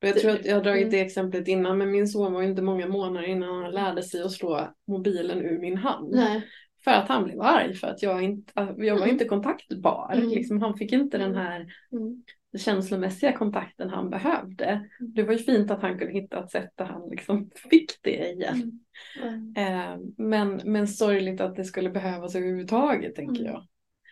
jag 0.00 0.20
tror 0.20 0.30
att 0.30 0.44
jag 0.44 0.56
har 0.56 0.62
dragit 0.64 0.82
mm. 0.82 0.90
det 0.90 1.00
exemplet 1.00 1.48
innan 1.48 1.78
men 1.78 1.90
min 1.90 2.08
son 2.08 2.32
var 2.32 2.42
inte 2.42 2.62
många 2.62 2.88
månader 2.88 3.26
innan 3.26 3.62
han 3.62 3.72
lärde 3.72 4.02
sig 4.02 4.22
att 4.22 4.32
slå 4.32 4.74
mobilen 4.86 5.38
ur 5.38 5.58
min 5.58 5.76
hand. 5.76 6.10
Nej. 6.10 6.48
För 6.84 6.90
att 6.90 7.08
han 7.08 7.24
blev 7.24 7.40
arg 7.40 7.74
för 7.74 7.86
att 7.86 8.02
jag 8.02 8.22
inte, 8.22 8.52
jag 8.56 8.94
var 8.94 9.02
Mm. 9.02 9.08
inte 9.10 9.24
kontaktbar. 9.24 10.12
Mm. 10.14 10.28
Liksom, 10.28 10.62
han 10.62 10.76
fick 10.76 10.92
inte 10.92 11.18
den 11.18 11.30
Mm. 11.30 11.42
här 11.42 11.66
Mm. 11.92 12.22
känslomässiga 12.58 13.32
kontakten 13.32 13.90
han 13.90 14.10
behövde. 14.10 14.88
Det 15.00 15.22
var 15.22 15.32
ju 15.32 15.38
fint 15.38 15.70
att 15.70 15.82
han 15.82 15.98
kunde 15.98 16.12
hitta 16.12 16.44
ett 16.44 16.50
sätt 16.50 16.70
där 16.74 16.84
han 16.84 17.08
liksom 17.10 17.50
fick 17.70 18.02
det 18.02 18.30
igen. 18.30 18.80
Mm. 19.22 19.54
Eh, 19.56 19.98
men, 20.16 20.60
men 20.64 20.88
sorgligt 20.88 21.40
att 21.40 21.56
det 21.56 21.64
skulle 21.64 21.90
behövas 21.90 22.34
överhuvudtaget 22.34 23.14
tänker 23.14 23.40
Mm. 23.40 23.52
jag. 23.52 23.66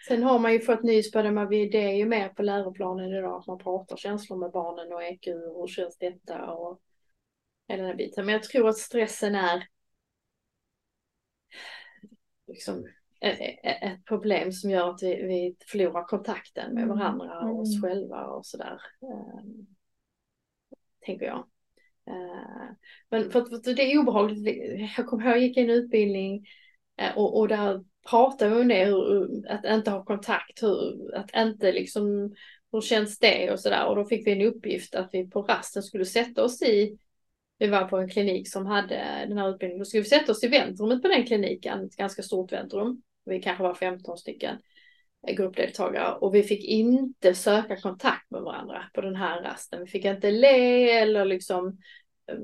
Sen 0.08 0.22
har 0.22 0.38
man 0.38 0.52
ju 0.52 0.60
fått 0.60 0.82
nys 0.82 1.10
på 1.12 1.22
det, 1.22 1.30
man, 1.30 1.50
det 1.50 1.76
är 1.90 1.96
ju 1.96 2.06
med 2.06 2.36
på 2.36 2.42
läroplanen 2.42 3.12
idag 3.14 3.40
att 3.40 3.46
man 3.46 3.58
pratar 3.58 3.96
känslor 3.96 4.36
med 4.38 4.50
barnen 4.50 4.92
och 4.92 5.02
EQ 5.02 5.26
och 5.26 5.60
hur 5.60 5.66
känns 5.66 5.98
detta 5.98 6.50
och 6.50 6.80
hela 7.68 7.82
den 7.82 7.90
här 7.90 7.96
biten. 7.96 8.26
Men 8.26 8.32
jag 8.32 8.42
tror 8.42 8.68
att 8.68 8.76
stressen 8.76 9.34
är 9.34 9.64
liksom 12.48 12.86
ett, 13.20 14.04
problem 14.04 14.52
som 14.52 14.70
gör 14.70 14.90
att 14.90 15.02
vi, 15.02 15.14
vi 15.14 15.56
förlorar 15.66 16.04
kontakten 16.04 16.74
med 16.74 16.84
Mm. 16.84 16.96
varandra 16.96 17.38
och 17.40 17.60
oss 17.60 17.76
Mm. 17.76 17.82
själva 17.82 18.26
och 18.26 18.46
sådär. 18.46 18.80
Um, 19.00 19.66
tänker 21.00 21.26
jag. 21.26 21.46
Men 23.10 23.30
för, 23.30 23.64
för 23.64 23.74
det 23.74 23.92
är 23.92 23.98
obehagligt. 23.98 24.58
Jag 24.96 25.06
kommer 25.06 25.24
ihåg 25.24 25.32
jag 25.32 25.42
gick 25.42 25.56
i 25.56 25.60
en 25.60 25.70
utbildning 25.70 26.46
och, 27.16 27.38
och 27.38 27.48
där 27.48 27.84
pratade 28.10 28.54
vi 28.54 28.60
om 28.60 28.68
det, 28.68 28.84
hur, 28.84 29.42
att 29.50 29.64
inte 29.64 29.90
ha 29.90 30.04
kontakt, 30.04 30.62
hur, 30.62 31.14
att 31.14 31.30
inte 31.36 31.72
liksom, 31.72 32.34
hur 32.72 32.80
känns 32.80 33.18
det 33.18 33.50
och 33.52 33.60
sådär. 33.60 33.86
Och 33.86 33.96
då 33.96 34.04
fick 34.04 34.26
vi 34.26 34.32
en 34.32 34.42
uppgift 34.42 34.94
att 34.94 35.10
vi 35.12 35.30
på 35.30 35.42
rasten 35.42 35.82
skulle 35.82 36.04
sätta 36.04 36.44
oss 36.44 36.62
i, 36.62 36.98
vi 37.58 37.66
var 37.66 37.84
på 37.84 37.96
en 37.96 38.08
klinik 38.08 38.52
som 38.52 38.66
hade 38.66 39.24
den 39.28 39.38
här 39.38 39.50
utbildningen, 39.50 39.78
då 39.78 39.84
skulle 39.84 40.02
vi 40.02 40.08
sätta 40.08 40.32
oss 40.32 40.44
i 40.44 40.48
väntrummet 40.48 41.02
på 41.02 41.08
den 41.08 41.26
kliniken, 41.26 41.84
ett 41.84 41.96
ganska 41.96 42.22
stort 42.22 42.52
väntrum. 42.52 43.02
Vi 43.24 43.42
kanske 43.42 43.62
var 43.62 43.74
15 43.74 44.18
stycken 44.18 44.56
gruppdeltagare 45.26 46.14
och 46.14 46.34
vi 46.34 46.42
fick 46.42 46.64
inte 46.64 47.34
söka 47.34 47.76
kontakt 47.76 48.30
med 48.30 48.42
varandra 48.42 48.84
på 48.94 49.00
den 49.00 49.16
här 49.16 49.42
rasten. 49.42 49.80
Vi 49.80 49.86
fick 49.86 50.04
inte 50.04 50.30
le 50.30 50.90
eller 50.90 51.24
liksom 51.24 51.78
eh, 52.30 52.38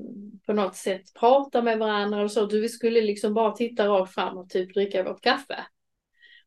på 0.45 0.53
något 0.53 0.75
sätt 0.75 1.13
prata 1.19 1.61
med 1.61 1.79
varandra 1.79 2.23
och 2.23 2.31
så. 2.31 2.45
Vi 2.45 2.69
skulle 2.69 3.01
liksom 3.01 3.33
bara 3.33 3.51
titta 3.51 3.87
rakt 3.87 4.13
fram 4.13 4.37
och 4.37 4.49
typ 4.49 4.73
dricka 4.73 5.03
vårt 5.03 5.21
kaffe. 5.21 5.65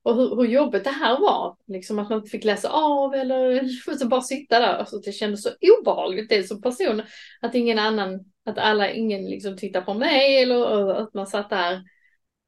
Och 0.02 0.14
hur, 0.14 0.36
hur 0.36 0.46
jobbigt 0.46 0.84
det 0.84 0.90
här 0.90 1.20
var, 1.20 1.56
liksom 1.66 1.98
att 1.98 2.08
man 2.08 2.18
inte 2.18 2.30
fick 2.30 2.44
läsa 2.44 2.68
av 2.68 3.14
eller 3.14 4.04
bara 4.08 4.20
sitta 4.20 4.60
där. 4.60 4.74
Alltså 4.74 4.98
det 4.98 5.12
kändes 5.12 5.42
så 5.42 5.50
obehagligt 5.80 6.28
det 6.28 6.42
som 6.42 6.62
person. 6.62 7.02
Att 7.40 7.54
ingen 7.54 7.78
annan, 7.78 8.24
att 8.48 8.58
alla, 8.58 8.90
ingen 8.90 9.24
liksom 9.24 9.56
tittar 9.56 9.80
på 9.80 9.94
mig 9.94 10.42
eller 10.42 10.90
att 10.94 11.14
man 11.14 11.26
satt 11.26 11.50
där 11.50 11.82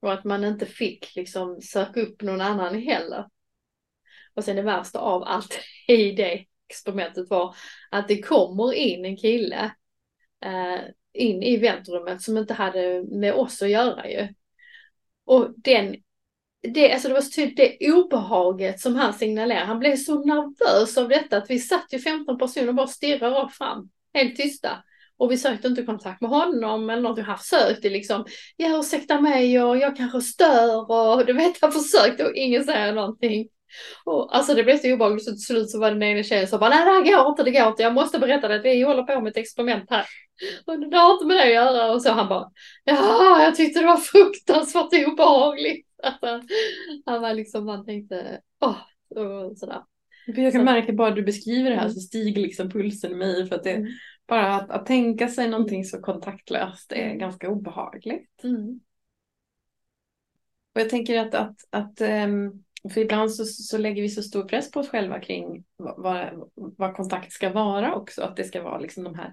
och 0.01 0.13
att 0.13 0.25
man 0.25 0.45
inte 0.45 0.67
fick 0.67 1.17
liksom 1.17 1.61
söka 1.61 2.01
upp 2.01 2.23
någon 2.23 2.41
annan 2.41 2.83
heller. 2.83 3.27
Och 4.35 4.45
sen 4.45 4.57
det 4.57 4.63
värsta 4.63 4.99
av 4.99 5.23
allt 5.23 5.59
i 5.89 6.13
det 6.13 6.45
experimentet 6.69 7.31
var 7.31 7.55
att 7.91 8.09
det 8.09 8.23
kommer 8.23 8.73
in 8.73 9.05
en 9.05 9.17
kille 9.17 9.75
eh, 10.45 10.81
in 11.13 11.43
i 11.43 11.57
väntrummet 11.57 12.23
som 12.23 12.39
inte 12.39 12.55
hade 12.55 13.05
med 13.11 13.35
oss 13.35 13.63
att 13.63 13.71
göra 13.71 14.09
ju. 14.09 14.29
Och 15.25 15.55
den, 15.57 15.97
det, 16.63 16.93
alltså 16.93 17.09
det 17.09 17.15
var 17.15 17.21
så 17.21 17.31
tydligt 17.31 17.57
det 17.57 17.93
obehaget 17.93 18.81
som 18.81 18.97
han 18.97 19.15
signalerade. 19.15 19.67
Han 19.67 19.79
blev 19.79 19.97
så 19.97 20.25
nervös 20.25 20.99
av 20.99 21.09
detta 21.09 21.37
att 21.37 21.51
vi 21.51 21.59
satt 21.59 21.87
ju 21.91 21.99
15 21.99 22.39
personer 22.39 22.69
och 22.69 22.75
bara 22.75 22.87
stirrade 22.87 23.35
rakt 23.35 23.57
fram, 23.57 23.91
helt 24.15 24.37
tysta. 24.37 24.85
Och 25.21 25.33
vi 25.33 25.37
sökte 25.39 25.69
inte 25.69 25.83
kontakt 25.83 26.21
med 26.21 26.31
honom 26.31 26.91
eller 26.91 27.03
något. 27.03 27.19
Han 27.19 27.39
försökte 27.39 27.91
liksom, 27.91 28.25
ja 28.57 28.79
ursäkta 28.79 29.21
mig 29.21 29.63
och 29.63 29.77
jag 29.79 29.97
kanske 29.97 30.21
stör 30.21 30.91
och 30.91 31.27
du 31.27 31.33
vet 31.33 31.53
han 31.61 31.73
försökte 31.73 32.25
och 32.25 32.35
ingen 32.35 32.65
säger 32.65 32.93
någonting. 32.93 33.49
Och, 34.05 34.37
alltså 34.37 34.55
det 34.55 34.63
blev 34.65 34.79
så 34.79 34.93
obehagligt 34.95 35.25
så 35.25 35.31
till 35.31 35.41
slut 35.45 35.71
så 35.71 35.81
var 35.81 35.91
den 35.91 36.03
ena 36.03 36.23
tjejen 36.23 36.49
som 36.49 36.61
bara 36.61 36.71
nej 36.71 36.85
det 36.85 36.91
här 36.91 37.05
går 37.23 37.29
inte, 37.31 37.43
det 37.43 37.51
går 37.51 37.69
inte, 37.69 37.83
jag 37.83 37.95
måste 37.95 38.19
berätta 38.19 38.49
det, 38.49 38.59
vi 38.59 38.83
håller 38.83 39.03
på 39.03 39.21
med 39.21 39.31
ett 39.31 39.37
experiment 39.37 39.85
här. 39.91 40.05
Och 40.67 40.91
det 40.91 40.97
har 40.97 41.13
inte 41.13 41.27
med 41.27 41.37
det 41.37 41.43
att 41.43 41.53
göra 41.55 41.93
och 41.93 42.03
så 42.03 42.11
han 42.11 42.29
bara 42.29 42.51
ja 42.85 43.43
jag 43.43 43.55
tyckte 43.55 43.81
det 43.81 43.87
var 43.87 43.97
fruktansvärt 43.97 45.07
obehagligt. 45.09 45.87
Alltså, 46.03 46.41
han 47.07 47.21
var 47.23 47.35
liksom, 47.35 47.65
man 47.67 47.85
tänkte 47.87 48.41
åh, 48.61 48.77
och 49.23 49.59
sådär. 49.59 49.83
Jag 50.27 50.53
kan 50.53 50.61
Så- 50.61 50.65
märka 50.65 50.93
bara 50.93 51.11
du 51.11 51.23
beskriver 51.23 51.71
det 51.71 51.77
här 51.77 51.83
Mm. 51.83 51.95
så 51.95 52.01
stiger 52.01 52.43
liksom 52.43 52.71
pulsen 52.71 53.13
i 53.13 53.15
mig 53.15 53.47
för 53.49 53.57
att 53.57 53.65
det 53.65 53.71
Mm. 53.71 53.93
Bara 54.31 54.55
att, 54.55 54.71
att 54.71 54.87
tänka 54.87 55.29
sig 55.29 55.49
någonting 55.49 55.85
så 55.85 56.01
kontaktlöst 56.01 56.93
är 56.93 57.05
Mm. 57.07 57.19
ganska 57.19 57.49
obehagligt. 57.51 58.45
Mm. 58.45 58.81
Och 60.75 60.81
jag 60.81 60.91
tänker 60.91 61.19
att, 61.19 61.35
att, 61.35 61.57
att 61.71 62.01
ehm, 62.01 62.65
för 62.95 63.01
ibland 63.01 63.33
så, 63.35 63.45
så 63.45 63.79
lägger 63.79 64.03
vi 64.03 64.09
så 64.09 64.23
stor 64.23 64.45
press 64.45 64.71
på 64.71 64.81
oss 64.81 64.89
själva 64.89 65.21
kring 65.21 65.65
vad, 65.77 66.49
vad, 66.55 66.97
kontakt 66.97 67.33
ska 67.33 67.53
vara 67.53 67.95
också. 67.95 68.23
Att 68.23 68.37
det 68.37 68.45
ska 68.45 68.63
vara 68.63 68.79
liksom 68.79 69.05
de 69.05 69.15
här, 69.15 69.33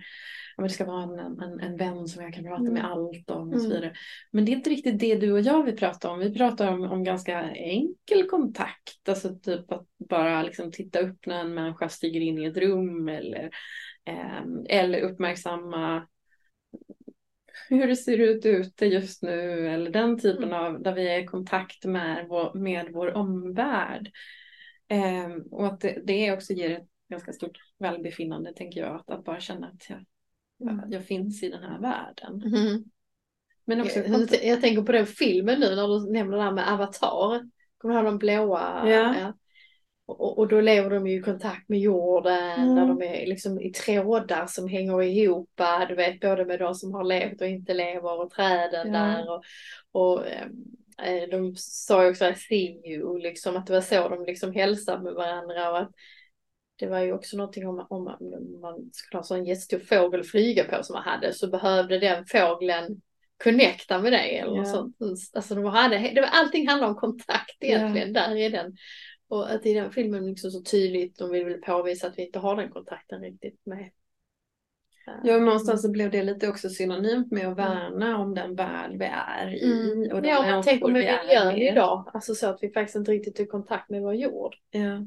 ja, 0.57 0.63
det 0.63 0.69
ska 0.69 0.85
vara 0.85 1.03
en, 1.03 1.41
en, 1.41 1.59
en 1.59 1.77
vän 1.77 2.07
som 2.07 2.23
jag 2.23 2.33
kan 2.33 2.43
prata 2.43 2.61
Mm. 2.61 2.73
med 2.73 2.85
allt 2.85 3.29
om 3.29 3.53
och 3.53 3.61
så 3.61 3.65
Mm. 3.65 3.77
vidare. 3.77 3.93
Men 4.31 4.45
det 4.45 4.51
är 4.51 4.55
inte 4.55 4.69
riktigt 4.69 4.99
det 4.99 5.15
du 5.15 5.31
och 5.31 5.41
jag 5.41 5.63
vill 5.63 5.77
prata 5.77 6.09
om. 6.09 6.19
Vi 6.19 6.33
pratar 6.37 6.73
om, 6.73 6.81
om 6.83 7.03
ganska 7.03 7.41
enkel 7.51 8.29
kontakt. 8.29 9.09
Alltså 9.09 9.35
typ 9.35 9.71
att 9.71 9.85
bara 10.09 10.43
liksom 10.43 10.71
titta 10.71 10.99
upp 10.99 11.25
när 11.25 11.39
en 11.41 11.53
människa 11.53 11.89
stiger 11.89 12.21
in 12.21 12.37
i 12.37 12.45
ett 12.45 12.57
rum 12.57 13.09
eller, 13.09 13.49
eller 14.69 15.01
uppmärksamma 15.01 16.07
hur 17.69 17.87
det 17.87 17.95
ser 17.95 18.17
ut 18.17 18.45
ute 18.45 18.85
just 18.85 19.21
nu 19.23 19.69
eller 19.69 19.91
den 19.91 20.19
typen 20.19 20.43
Mm. 20.43 20.65
av 20.65 20.81
där 20.81 20.93
vi 20.93 21.07
är 21.09 21.19
i 21.19 21.25
kontakt 21.25 21.85
med 21.85 22.25
vår, 22.29 22.53
med 22.53 22.87
vår 22.93 23.13
omvärld. 23.13 24.11
Ehm, 24.87 25.41
och 25.41 25.67
att 25.67 25.79
det, 25.79 26.01
det 26.05 26.31
också 26.31 26.53
ger 26.53 26.71
ett 26.71 26.87
ganska 27.09 27.33
stort 27.33 27.57
välbefinnande 27.79 28.53
tänker 28.53 28.79
jag, 28.79 28.95
att, 28.95 29.09
att 29.09 29.23
bara 29.23 29.39
känna 29.39 29.67
att 29.67 29.89
jag, 29.89 30.05
Mm. 30.61 30.79
jag, 30.79 30.93
jag 30.93 31.05
finns 31.05 31.43
i 31.43 31.49
den 31.49 31.63
här 31.63 31.79
världen. 31.79 32.43
Mm. 32.55 32.83
Men 33.65 33.81
också 33.81 33.99
Jag, 33.99 34.43
jag 34.43 34.61
tänker 34.61 34.81
på 34.81 34.91
den 34.91 35.05
filmen 35.05 35.59
nu 35.59 35.75
när 35.75 35.87
du 35.87 36.11
nämner 36.11 36.37
det 36.37 36.43
här 36.43 36.51
med 36.51 36.73
Avatar. 36.73 37.49
Kommer 37.77 37.93
du 37.93 37.99
ihåg 37.99 38.05
de 38.05 38.17
blåa? 38.17 38.89
Ja. 38.89 39.33
Och, 40.07 40.37
och 40.39 40.47
då 40.47 40.61
lever 40.61 40.89
de 40.89 41.07
ju 41.07 41.19
i 41.19 41.21
kontakt 41.21 41.69
med 41.69 41.79
jorden, 41.79 42.61
Mm. 42.61 42.75
där 42.75 42.87
de 42.87 43.01
är 43.01 43.27
liksom 43.27 43.61
i 43.61 43.71
trådar 43.71 44.47
som 44.47 44.67
hänger 44.67 45.01
ihop, 45.03 45.49
du 45.87 45.95
vet 45.95 46.19
både 46.19 46.45
med 46.45 46.59
de 46.59 46.75
som 46.75 46.93
har 46.93 47.03
levt 47.03 47.41
och 47.41 47.47
inte 47.47 47.73
lever 47.73 48.21
och 48.21 48.31
träden 48.31 48.93
Ja. 48.93 48.99
där. 48.99 49.29
Och, 49.31 49.43
och 49.91 50.27
eh, 50.27 51.29
de 51.31 51.55
sa 51.57 52.03
ju 52.03 52.09
också 52.09 52.25
I 52.25 52.35
see 52.35 52.81
you, 52.85 53.19
liksom 53.19 53.57
att 53.57 53.67
det 53.67 53.73
var 53.73 53.81
så 53.81 54.09
de 54.09 54.25
liksom 54.25 54.53
hälsade 54.53 55.03
med 55.03 55.13
varandra. 55.13 55.71
Och 55.71 55.79
att 55.79 55.91
det 56.79 56.87
var 56.87 56.99
ju 56.99 57.13
också 57.13 57.37
någonting 57.37 57.67
om, 57.67 57.85
om 57.89 58.03
man, 58.03 58.33
om 58.33 58.61
man 58.61 58.89
skulle 58.93 59.19
ha 59.19 59.23
så 59.23 59.35
en 59.35 59.45
jättestor 59.45 59.79
fågel 59.79 60.19
att 60.19 60.27
flyga 60.27 60.63
på 60.63 60.83
som 60.83 60.93
man 60.93 61.03
hade 61.03 61.33
så 61.33 61.47
behövde 61.47 61.99
den 61.99 62.25
fågeln 62.25 63.01
connecta 63.43 63.99
med 63.99 64.11
dig 64.11 64.37
eller 64.37 64.51
något 64.55 64.67
sånt. 64.71 64.95
Alltså 65.33 65.55
de 65.55 65.65
hade, 65.65 65.97
det 66.15 66.21
var, 66.21 66.27
allting 66.27 66.67
handlar 66.67 66.87
om 66.87 66.95
kontakt 66.95 67.57
egentligen, 67.59 68.13
där 68.13 68.35
är 68.35 68.49
den. 68.49 68.75
Och 69.27 69.51
att 69.51 69.65
i 69.65 69.73
den 69.73 69.91
filmen 69.91 70.25
liksom 70.25 70.51
så 70.51 70.61
tydligt, 70.61 71.17
de 71.17 71.29
vill 71.31 71.45
väl 71.45 71.61
påvisa 71.61 72.07
att 72.07 72.17
vi 72.17 72.25
inte 72.25 72.39
har 72.39 72.55
den 72.55 72.71
kontakten 72.71 73.21
riktigt 73.21 73.65
med. 73.65 73.91
Ja, 75.23 75.39
någonstans 75.39 75.81
så 75.81 75.91
blev 75.91 76.11
det 76.11 76.23
lite 76.23 76.49
också 76.49 76.69
synonymt 76.69 77.31
med 77.31 77.47
att 77.47 77.57
värna 77.57 78.17
om 78.17 78.33
den 78.35 78.55
värld 78.55 78.91
vi 78.99 79.05
är 79.05 79.55
i. 79.55 79.91
Mm. 79.91 80.11
Och 80.17 80.25
Ja, 80.25 80.63
om 80.81 80.93
med 80.93 81.01
vi 81.01 81.07
är 81.07 81.23
miljön 81.23 81.55
idag, 81.55 82.11
alltså 82.13 82.35
så 82.35 82.47
att 82.47 82.63
vi 82.63 82.69
faktiskt 82.69 82.95
inte 82.95 83.11
riktigt 83.11 83.39
är 83.39 83.43
i 83.43 83.47
kontakt 83.47 83.89
med 83.89 84.01
vår 84.01 84.15
jord 84.15 84.55
Ja. 84.69 85.05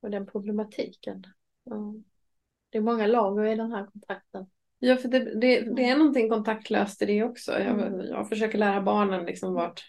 och 0.00 0.10
den 0.10 0.26
problematiken. 0.26 1.24
Ja. 1.64 1.94
Det 2.70 2.78
är 2.78 2.82
många 2.82 3.06
lager 3.06 3.44
i 3.44 3.54
den 3.56 3.72
här 3.72 3.86
kontakten. 3.86 4.46
Ja, 4.78 4.96
för 4.96 5.08
det, 5.08 5.18
det, 5.18 5.60
det 5.76 5.88
är 5.88 5.96
någonting 5.96 6.28
kontaktlöst 6.28 7.02
i 7.02 7.06
det 7.06 7.22
också. 7.22 7.52
Jag, 7.52 7.80
Mm. 7.80 8.00
jag 8.00 8.28
försöker 8.28 8.58
lära 8.58 8.82
barnen 8.82 9.24
liksom 9.24 9.54
vart, 9.54 9.80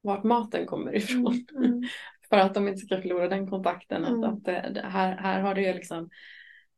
vart 0.00 0.24
maten 0.24 0.66
kommer 0.66 0.96
ifrån. 0.96 1.46
Mm. 1.56 1.82
För 2.32 2.38
att 2.38 2.54
de 2.54 2.68
inte 2.68 2.80
ska 2.80 3.02
förlora 3.02 3.28
den 3.28 3.50
kontakten. 3.50 4.04
Mm. 4.04 4.24
Att, 4.24 4.32
att 4.32 4.44
det, 4.44 4.70
det 4.74 4.86
här, 4.86 5.16
här 5.16 5.40
har 5.40 5.54
det 5.54 5.62
ju 5.62 5.74
liksom 5.74 6.10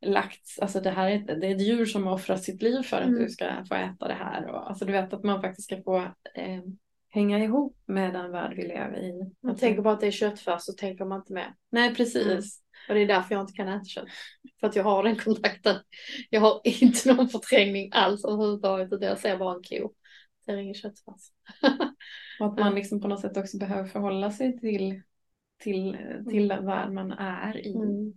lagts, 0.07 0.59
alltså 0.59 0.81
det 0.81 0.91
här 0.91 1.11
är 1.11 1.19
det 1.19 1.47
är 1.47 1.55
ett 1.55 1.61
djur 1.61 1.87
som 1.87 2.07
har 2.07 2.15
offrat 2.15 2.43
sitt 2.43 2.63
liv 2.63 2.83
för 2.83 2.97
att 2.97 3.07
Mm. 3.09 3.23
du 3.23 3.29
ska 3.29 3.65
få 3.69 3.75
äta 3.75 4.09
det 4.09 4.15
här. 4.15 4.47
Och, 4.47 4.69
alltså 4.69 4.85
du 4.85 4.93
vet 4.93 5.13
att 5.13 5.25
man 5.25 5.43
faktiskt 5.43 5.67
ska 5.67 5.83
få 5.83 5.97
eh, 6.35 6.63
hänga 7.11 7.39
ihop 7.39 7.77
med 7.87 8.15
den 8.15 8.33
värld 8.33 8.53
vi 8.57 8.63
lever 8.63 8.99
i. 8.99 9.33
Man 9.43 9.57
tänker 9.57 9.83
bara 9.83 9.95
att 9.95 10.01
det 10.01 10.07
är 10.07 10.11
köttfärs 10.11 10.63
så 10.63 10.73
tänker 10.73 11.05
man 11.05 11.19
inte 11.21 11.33
med. 11.33 11.55
Nej, 11.71 11.95
precis. 11.95 12.27
Mm. 12.27 12.43
Och 12.89 12.95
det 12.95 13.01
är 13.01 13.07
därför 13.07 13.35
jag 13.35 13.43
inte 13.43 13.53
kan 13.53 13.69
äta 13.69 13.85
kött. 13.85 14.09
För 14.61 14.67
att 14.67 14.77
jag 14.77 14.85
har 14.85 15.03
den 15.03 15.17
kontakten. 15.17 15.77
Jag 16.31 16.41
har 16.41 16.61
inte 16.83 17.13
någon 17.15 17.29
förträngning 17.29 17.91
alls 17.93 18.25
överhuvudtaget. 18.25 18.93
Utan 18.93 19.09
jag 19.09 19.19
ser 19.19 19.37
bara 19.39 19.55
en 19.55 19.63
ko. 19.63 19.93
Jag 20.45 20.45
ser 20.45 20.57
ingen 20.57 20.75
köttfärs. 20.75 21.31
Och 22.41 22.47
att 22.47 22.59
man 22.59 22.75
liksom 22.81 23.01
på 23.01 23.09
något 23.09 23.21
sätt 23.21 23.37
också 23.37 23.59
behöver 23.59 23.89
förhålla 23.89 24.31
sig 24.31 24.61
till, 24.61 25.03
till, 25.65 25.97
till 26.31 26.49
den 26.49 26.67
värld 26.67 26.93
man 26.93 27.13
är 27.13 27.67
i. 27.67 27.75
Mm. 27.75 28.13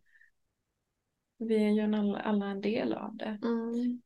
Vi 1.37 1.55
är 1.55 1.69
ju 1.69 1.79
en 1.79 1.93
alla, 1.93 2.19
alla 2.19 2.45
en 2.45 2.61
del 2.61 2.93
av 2.93 3.15
det. 3.15 3.39
Mm. 3.43 4.01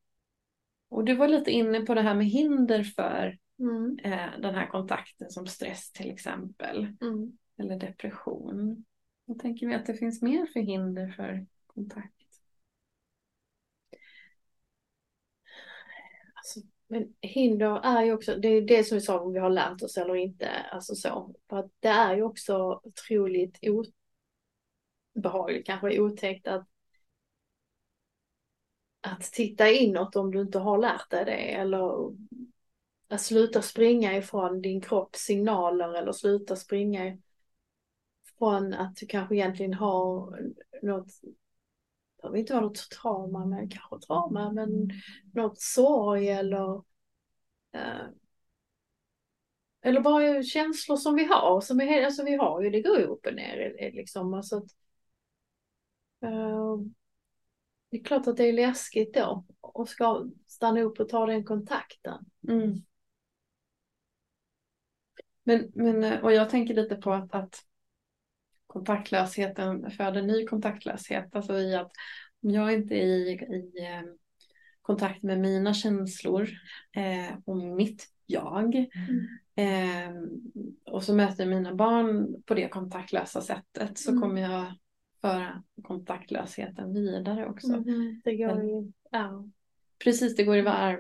Och 0.90 1.06
du 1.06 1.16
var 1.16 1.28
lite 1.28 1.52
inne 1.52 1.82
på 1.82 1.94
det 1.94 2.02
här 2.02 2.16
med 2.16 2.28
hinder 2.28 2.84
för 2.84 3.38
Mm. 3.62 4.00
eh, 4.04 4.40
den 4.40 4.56
här 4.56 4.68
kontakten 4.68 5.30
som 5.30 5.48
stress 5.48 5.92
till 5.92 6.12
exempel. 6.12 6.96
Mm. 7.02 7.38
Eller 7.58 7.80
depression. 7.80 8.86
Vad 9.26 9.40
tänker 9.40 9.68
vi 9.68 9.74
att 9.74 9.86
det 9.86 9.94
finns 9.94 10.22
mer 10.22 10.46
för 10.46 10.60
hinder 10.60 11.10
för 11.10 11.46
kontakt? 11.68 12.16
Alltså, 16.36 16.60
men 16.92 17.14
hinder 17.22 17.80
är 17.84 18.04
ju 18.04 18.14
också, 18.14 18.36
det 18.36 18.48
är 18.48 18.62
det 18.62 18.84
som 18.84 18.96
vi 18.96 19.02
sa 19.02 19.20
om 19.20 19.34
vi 19.34 19.40
har 19.40 19.50
lärt 19.50 19.82
oss 19.82 19.98
eller 19.98 20.16
inte. 20.16 20.50
Alltså 20.50 20.96
så. 20.96 21.36
För 21.50 21.58
att 21.58 21.72
det 21.80 21.88
är 21.88 22.16
ju 22.16 22.24
också 22.24 22.82
otroligt 22.84 23.60
obehagligt, 25.16 25.66
kanske 25.66 26.00
otäckt 26.00 26.48
att 26.48 26.68
att 29.02 29.22
titta 29.22 29.70
inåt 29.70 30.16
om 30.16 30.32
du 30.32 30.42
inte 30.42 30.60
har 30.60 30.78
lärt 30.78 31.10
dig 31.10 31.26
det 31.26 31.54
eller 31.54 32.14
att 33.08 33.22
sluta 33.22 33.62
springa 33.62 34.18
ifrån 34.18 34.62
din 34.62 34.82
kropps 34.82 35.20
signaler 35.20 35.94
eller 35.94 36.12
sluta 36.12 36.56
springa 36.56 37.18
ifrån 38.28 38.74
att 38.74 38.96
du 38.96 39.06
kanske 39.06 39.36
egentligen 39.36 39.74
har 39.74 40.40
något, 40.82 41.12
behöver 42.22 42.40
inte 42.40 42.54
vara 42.54 42.66
något 42.66 42.90
trauma, 42.90 43.46
men 43.46 43.70
kanske 43.70 44.08
trauma, 44.08 44.52
men 44.52 44.90
något 45.34 45.62
sorg 45.62 46.30
eller 46.30 46.84
eh, 47.74 48.08
eller 49.82 50.02
bara 50.02 50.44
känslor 50.44 50.96
som 50.96 51.16
vi 51.16 51.24
har, 51.24 51.62
som 51.62 51.82
är, 51.82 52.06
alltså 52.06 52.24
vi 52.24 52.36
har 52.36 52.62
ju, 52.62 52.70
det 52.70 52.82
går 52.82 53.00
ju 53.00 53.06
upp 53.06 53.26
och 53.26 53.34
ner 53.34 53.76
eh, 53.80 53.88
eh, 53.88 53.94
liksom. 53.94 54.34
Alltså 54.34 54.58
att, 54.58 54.72
eh, 56.22 56.78
det 57.90 57.98
är 57.98 58.04
klart 58.04 58.28
att 58.28 58.38
det 58.38 58.44
är 58.44 58.54
läskigt 58.54 59.14
då 59.14 59.46
och 59.62 59.90
ska 59.90 60.30
stanna 60.48 60.82
upp 60.82 61.00
och 61.00 61.10
ta 61.10 61.26
den 61.26 61.44
kontakten. 61.44 62.26
Mm. 62.48 62.84
Men, 65.44 65.72
men, 65.76 66.04
eh, 66.04 66.24
och 66.24 66.34
jag 66.34 66.50
tänker 66.50 66.74
lite 66.74 66.96
på 66.96 67.14
att, 67.14 67.36
att 67.36 67.66
kontaktlösheten 68.72 69.92
föder 69.92 70.22
ny 70.22 70.48
kontaktlöshet. 70.48 71.36
Alltså 71.36 71.60
i 71.60 71.76
att 71.76 71.92
om 72.44 72.50
jag 72.50 72.74
inte 72.74 72.96
är 72.96 73.06
i, 73.06 73.32
i 73.32 73.72
eh, 73.84 74.02
kontakt 74.82 75.24
med 75.24 75.40
mina 75.40 75.74
känslor 75.74 76.50
eh, 76.96 77.38
och 77.46 77.58
mitt 77.58 78.08
jag 78.26 78.76
Mm. 78.76 79.28
eh, 79.56 80.12
och 80.94 81.04
så 81.04 81.14
möter 81.16 81.46
mina 81.46 81.76
barn 81.76 82.42
på 82.46 82.54
det 82.54 82.68
kontaktlösa 82.68 83.42
sättet 83.42 83.98
så 83.98 84.10
Mm. 84.12 84.22
kommer 84.22 84.42
jag 84.42 84.66
föra 85.22 85.64
kontaktlösheten 85.84 86.94
vidare 86.94 87.48
också. 87.48 87.68
Mhm, 87.68 88.22
Det 88.24 88.36
går 88.36 88.64
ju, 88.64 88.92
ja. 89.12 89.46
Precis, 90.04 90.36
det 90.36 90.44
går 90.44 90.58
i 90.58 90.62
varv. 90.62 91.00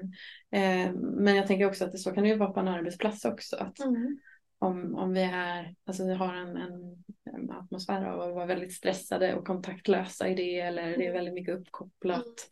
Eh, 0.51 0.93
men 0.93 1.35
jag 1.35 1.47
tänker 1.47 1.65
också 1.67 1.85
att 1.85 1.91
det 1.91 1.97
så 1.97 2.11
kan 2.11 2.23
det 2.23 2.29
ju 2.29 2.35
vara 2.35 2.51
på 2.51 2.59
en 2.59 2.67
arbetsplats 2.67 3.25
också. 3.25 3.55
Att 3.55 3.79
Mm. 3.79 4.19
Om, 4.61 4.95
om 4.95 5.13
vi 5.13 5.21
är, 5.21 5.75
alltså 5.85 6.05
vi 6.05 6.13
har 6.13 6.33
en, 6.33 6.57
en, 6.57 7.03
en 7.35 7.51
atmosfär 7.51 8.05
av 8.05 8.21
att 8.21 8.35
vara 8.35 8.45
väldigt 8.45 8.73
stressade 8.73 9.35
och 9.35 9.47
kontaktlösa 9.47 10.27
i 10.27 10.35
det 10.35 10.59
eller 10.59 10.97
det 10.97 11.07
är 11.07 11.13
väldigt 11.13 11.33
mycket 11.33 11.59
uppkopplat. 11.59 12.49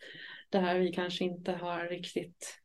Där 0.49 0.79
vi 0.79 0.91
kanske 0.91 1.23
inte 1.23 1.51
har 1.51 1.85
riktigt 1.85 2.59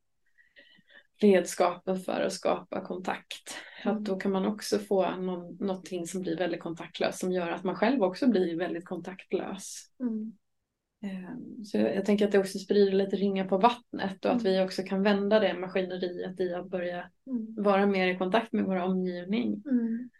redskapen 1.20 2.00
för 2.00 2.20
att 2.20 2.32
skapa 2.32 2.84
kontakt. 2.84 3.56
Mm. 3.84 3.96
Att 3.96 4.04
då 4.04 4.16
kan 4.16 4.32
man 4.32 4.46
också 4.46 4.78
få 4.78 5.16
någon, 5.16 5.56
någonting 5.56 6.06
som 6.06 6.22
blir 6.22 6.36
väldigt 6.36 6.60
kontaktlöst 6.60 7.18
som 7.18 7.32
gör 7.32 7.50
att 7.50 7.64
man 7.64 7.76
själv 7.76 8.02
också 8.02 8.28
blir 8.28 8.56
väldigt 8.58 8.84
kontaktlös. 8.84 9.90
Mm. 10.00 10.32
Eh, 11.04 11.64
Så 11.64 11.78
jag, 11.78 12.04
tänker 12.04 12.24
att 12.26 12.32
det 12.32 12.38
också 12.38 12.58
sprider 12.58 12.92
lite 12.92 13.16
ringar 13.16 13.44
på 13.48 13.58
vattnet 13.58 14.24
och 14.24 14.30
att 14.32 14.40
Mm. 14.40 14.52
vi 14.52 14.60
också 14.66 14.82
kan 14.82 15.02
vända 15.02 15.40
det 15.40 15.54
maskineriet 15.54 16.40
i 16.40 16.54
att 16.54 16.70
börja 16.70 17.10
Mm. 17.26 17.54
vara 17.58 17.86
mer 17.86 18.08
i 18.08 18.18
kontakt 18.18 18.52
med 18.52 18.64
vår 18.64 18.76
omgivning. 18.76 19.62
Mm. 19.70 20.10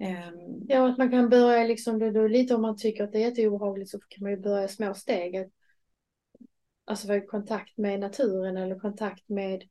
Eh, 0.00 0.32
Ja, 0.68 0.88
att 0.90 0.98
man 0.98 1.10
kan 1.10 1.28
börja 1.28 1.64
liksom, 1.64 1.98
det 1.98 2.10
då 2.10 2.28
lite 2.28 2.54
om 2.54 2.62
man 2.62 2.76
tycker 2.76 3.04
att 3.04 3.12
det 3.12 3.18
är 3.18 3.28
jätteobehagligt 3.28 3.90
så 3.90 3.98
kan 4.08 4.22
man 4.22 4.30
ju 4.30 4.38
börja 4.38 4.68
små 4.68 4.94
steg. 4.94 5.50
Alltså 6.84 7.08
vara 7.08 7.18
i 7.18 7.26
kontakt 7.26 7.78
med 7.78 8.00
naturen 8.00 8.56
eller 8.56 8.78
kontakt 8.78 9.28
med 9.28 9.62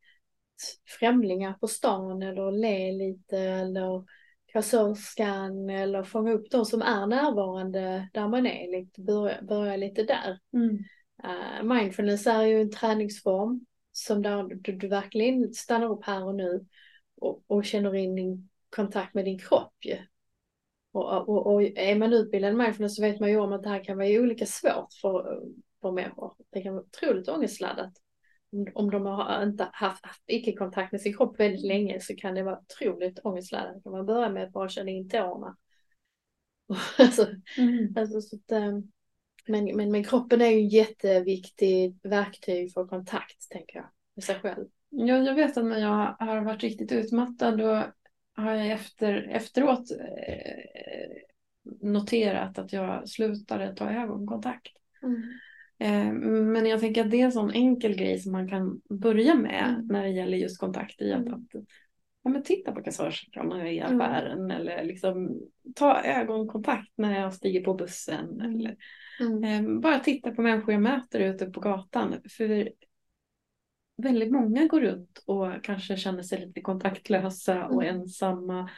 främlingar 1.00 1.54
på 1.54 1.68
stan 1.68 2.22
eller 2.24 2.52
le 2.52 2.92
lite 2.92 3.38
eller 3.40 4.06
kassörskan 4.52 5.70
eller 5.70 6.04
fånga 6.04 6.34
upp 6.34 6.52
de 6.52 6.66
som 6.66 6.82
är 6.82 7.08
närvarande 7.08 8.10
där 8.14 8.28
man 8.28 8.46
är. 8.46 8.72
Lite, 8.72 9.02
börja, 9.02 9.42
börja 9.42 9.76
lite 9.78 10.04
där. 10.04 10.40
Mm. 10.54 10.78
Uh, 11.24 11.64
mindfulness 11.76 12.28
är 12.28 12.44
ju 12.44 12.62
en 12.62 12.72
träningsform 12.72 13.66
som 13.92 14.22
där 14.22 14.44
du, 14.44 14.72
du 14.72 14.88
verkligen 14.88 15.54
stannar 15.54 15.92
upp 15.92 16.06
här 16.06 16.24
och 16.24 16.36
nu 16.36 16.66
och, 17.16 17.44
och 17.48 17.66
känner 17.66 17.96
in 17.96 18.16
din 18.16 18.50
kontakt 18.70 19.14
med 19.14 19.26
din 19.26 19.40
kropp 19.40 19.74
ju. 19.86 19.98
Och, 20.92 21.30
och, 21.30 21.54
och 21.54 21.64
är 21.64 21.96
man 21.96 22.14
utbildad 22.14 22.54
i 22.54 22.56
mindfulness 22.56 22.96
så 22.96 23.02
vet 23.02 23.20
man 23.20 23.30
ju 23.30 23.38
om 23.38 23.54
att 23.54 23.64
det 23.64 23.70
här 23.70 23.84
kan 23.84 23.98
vara 23.98 24.22
olika 24.22 24.46
svårt 24.46 24.94
för, 25.02 25.42
för 25.82 25.92
människor. 25.92 26.34
Det 26.50 26.62
kan 26.62 26.74
vara 26.74 26.84
otroligt 26.84 27.30
ångestladdat. 27.30 27.94
Om, 28.74 28.92
de 28.92 29.06
har 29.06 29.44
inte 29.44 29.70
haft, 29.74 30.06
haft 30.06 30.24
icke-kontakt 30.28 30.92
med 30.92 31.02
sin 31.02 31.18
kropp 31.18 31.40
väldigt 31.40 31.66
länge 31.66 32.00
så 32.00 32.16
kan 32.16 32.36
det 32.36 32.44
vara 32.44 32.60
otroligt 32.60 33.20
ångestladdat. 33.24 33.84
Kan 33.84 33.92
man 33.92 34.06
börja 34.06 34.30
med 34.30 34.44
att 34.44 34.54
bara 34.54 34.70
känna 34.70 34.90
in 34.92 35.10
tårna. 35.10 35.58
alltså, 36.98 37.28
Mm. 37.58 37.94
alltså, 37.98 38.22
så 38.22 38.36
att, 38.36 38.52
ehm, 38.52 38.92
men, 39.48 39.66
men, 39.76 39.92
men 39.92 40.04
kroppen 40.04 40.42
är 40.42 40.50
ju 40.50 40.68
ett 40.68 40.74
jätteviktigt 40.74 42.06
verktyg 42.06 42.74
för 42.74 42.88
kontakt, 42.88 43.50
tänker 43.50 43.78
jag, 43.78 43.86
med 44.16 44.24
sig 44.24 44.40
själv. 44.40 44.66
Ja, 44.90 45.18
jag 45.18 45.36
vet 45.36 45.58
att 45.58 45.66
när 45.66 45.80
jag 45.80 46.16
har 46.28 46.42
varit 46.42 46.64
riktigt 46.64 46.92
utmattad 46.92 47.58
då 47.58 47.84
har 48.34 48.52
jag 48.52 48.72
efter, 48.72 49.14
efteråt 49.16 49.92
eh, 49.92 51.12
noterat 51.82 52.60
att 52.60 52.74
jag 52.74 53.10
slutade 53.10 53.76
ta 53.76 53.90
ögonkontakt. 53.90 54.72
Eh, 55.04 55.10
men 56.54 56.66
jag 56.66 56.80
tänker 56.80 57.02
att 57.06 57.12
det 57.12 57.22
är 57.22 57.26
en 57.26 57.32
sån 57.32 57.52
enkel 57.52 57.96
grej 57.96 58.20
som 58.20 58.32
man 58.32 58.50
kan 58.50 58.82
börja 58.90 59.36
med 59.36 59.66
Mm. 59.70 59.88
när 59.88 60.04
det 60.04 60.10
gäller 60.10 60.38
just 60.38 60.60
kontakt 60.60 61.02
i 61.02 61.14
att, 61.14 61.22
Mm. 61.22 61.34
att 61.34 61.64
ja, 62.24 62.30
men 62.30 62.44
titta 62.44 62.72
på 62.72 62.82
kassörskan 62.84 63.68
i 63.68 63.78
Mm. 63.80 64.02
affären 64.02 64.52
eller 64.52 64.84
liksom 64.84 65.42
ta 65.76 66.02
ögonkontakt 66.04 66.92
när 66.96 67.20
jag 67.20 67.34
stiger 67.34 67.62
på 67.64 67.74
bussen. 67.74 68.42
Mm. 68.42 68.56
Eller, 68.60 68.76
Mm. 69.20 69.44
eh, 69.44 69.82
bara 69.82 70.00
titta 70.00 70.32
på 70.32 70.42
människor 70.42 70.74
jag 70.74 70.82
möter 70.82 71.20
ute 71.20 71.46
på 71.46 71.60
gatan. 71.60 72.16
För 72.30 72.70
väldigt 73.98 74.32
många 74.32 74.68
går 74.68 74.82
runt 74.82 75.24
och 75.26 75.64
kanske 75.64 75.98
känner 75.98 76.24
sig 76.24 76.46
lite 76.46 76.62
kontaktlösa 76.62 77.66
och 77.66 77.84
Mm. 77.84 77.96
ensamma. 77.96 78.70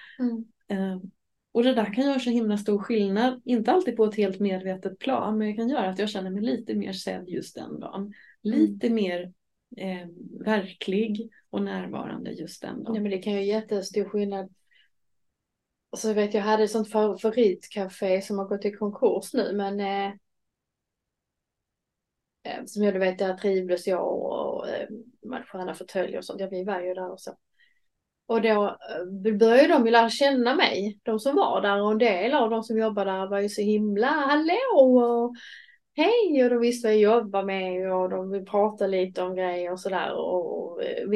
Mm. 1.53 1.57
Eh, 1.57 1.57
och 1.57 1.63
det 1.63 1.73
där 1.73 1.93
kan 1.93 2.03
göra 2.05 2.19
så 2.19 2.29
himla 2.29 2.57
stor 2.57 2.79
skillnad, 2.79 3.41
inte 3.45 3.71
alltid 3.71 3.97
på 3.97 4.05
ett 4.05 4.15
helt 4.15 4.39
medvetet 4.39 4.99
plan, 4.99 5.37
men 5.37 5.47
det 5.47 5.53
kan 5.53 5.69
göra 5.69 5.89
att 5.89 5.99
jag 5.99 6.09
känner 6.09 6.29
mig 6.29 6.41
lite 6.41 6.73
mer 6.73 6.93
sedd 6.93 7.29
just 7.29 7.55
den 7.55 7.79
dagen. 7.79 8.13
Lite 8.41 8.89
mer 8.89 9.33
eh, 9.77 10.07
verklig 10.45 11.31
och 11.49 11.61
närvarande 11.63 12.31
just 12.31 12.61
den 12.61 12.77
Ja, 12.77 12.83
dagen. 12.83 13.03
men 13.03 13.11
det 13.11 13.17
kan 13.17 13.33
ju 13.33 13.43
göra 13.43 13.61
jättestor 13.61 14.03
skillnad. 14.03 14.49
Och 15.89 15.99
så 15.99 16.13
vet 16.13 16.33
jag, 16.33 16.41
hade 16.41 16.63
ett 16.63 16.71
sånt 16.71 16.91
favoritcafé 16.91 18.21
som 18.21 18.37
har 18.37 18.45
gått 18.45 18.65
i 18.65 18.71
konkurs 18.71 19.33
nu, 19.33 19.53
men 19.53 19.79
eh, 19.79 20.13
eh, 22.43 22.65
som 22.65 22.83
jag 22.83 22.99
vet, 22.99 23.19
där 23.19 23.33
trivdes 23.37 23.87
jag 23.87 24.07
och 24.21 24.69
eh, 24.69 24.87
de 25.21 25.31
hade 25.33 25.45
sköna 25.45 25.73
fåtöljer 25.73 26.17
och 26.17 26.25
sånt. 26.25 26.41
Ja, 26.41 26.47
vi 26.51 26.63
var 26.63 26.81
ju 26.81 26.93
där 26.93 27.11
och 27.11 27.19
så. 27.21 27.37
Och 28.31 28.41
då 28.41 28.63
eh, 28.65 29.33
började 29.37 29.67
de 29.67 29.85
ju 29.85 29.91
lära 29.91 30.09
känna 30.09 30.55
mig, 30.55 30.99
de 31.03 31.19
som 31.19 31.35
var 31.35 31.61
där 31.61 31.81
och 31.81 31.91
en 31.91 31.97
del 31.97 32.33
av 32.33 32.49
de 32.49 32.63
som 32.63 32.77
jobbade 32.77 33.11
där 33.11 33.27
var 33.27 33.39
ju 33.39 33.49
så 33.49 33.61
himla 33.61 34.07
hallå 34.07 34.79
och 34.79 35.35
hej 35.95 36.43
och 36.43 36.49
de 36.49 36.59
visste 36.59 36.87
vad 36.87 36.95
jag 36.95 37.01
jobbade 37.01 37.45
med 37.45 37.93
och 37.93 38.09
de 38.09 38.31
vill 38.31 38.45
prata 38.45 38.87
lite 38.87 39.21
om 39.21 39.35
grejer 39.35 39.71
och 39.71 39.79
sådär 39.79 40.13
och 40.13 40.83
eh, 40.83 41.07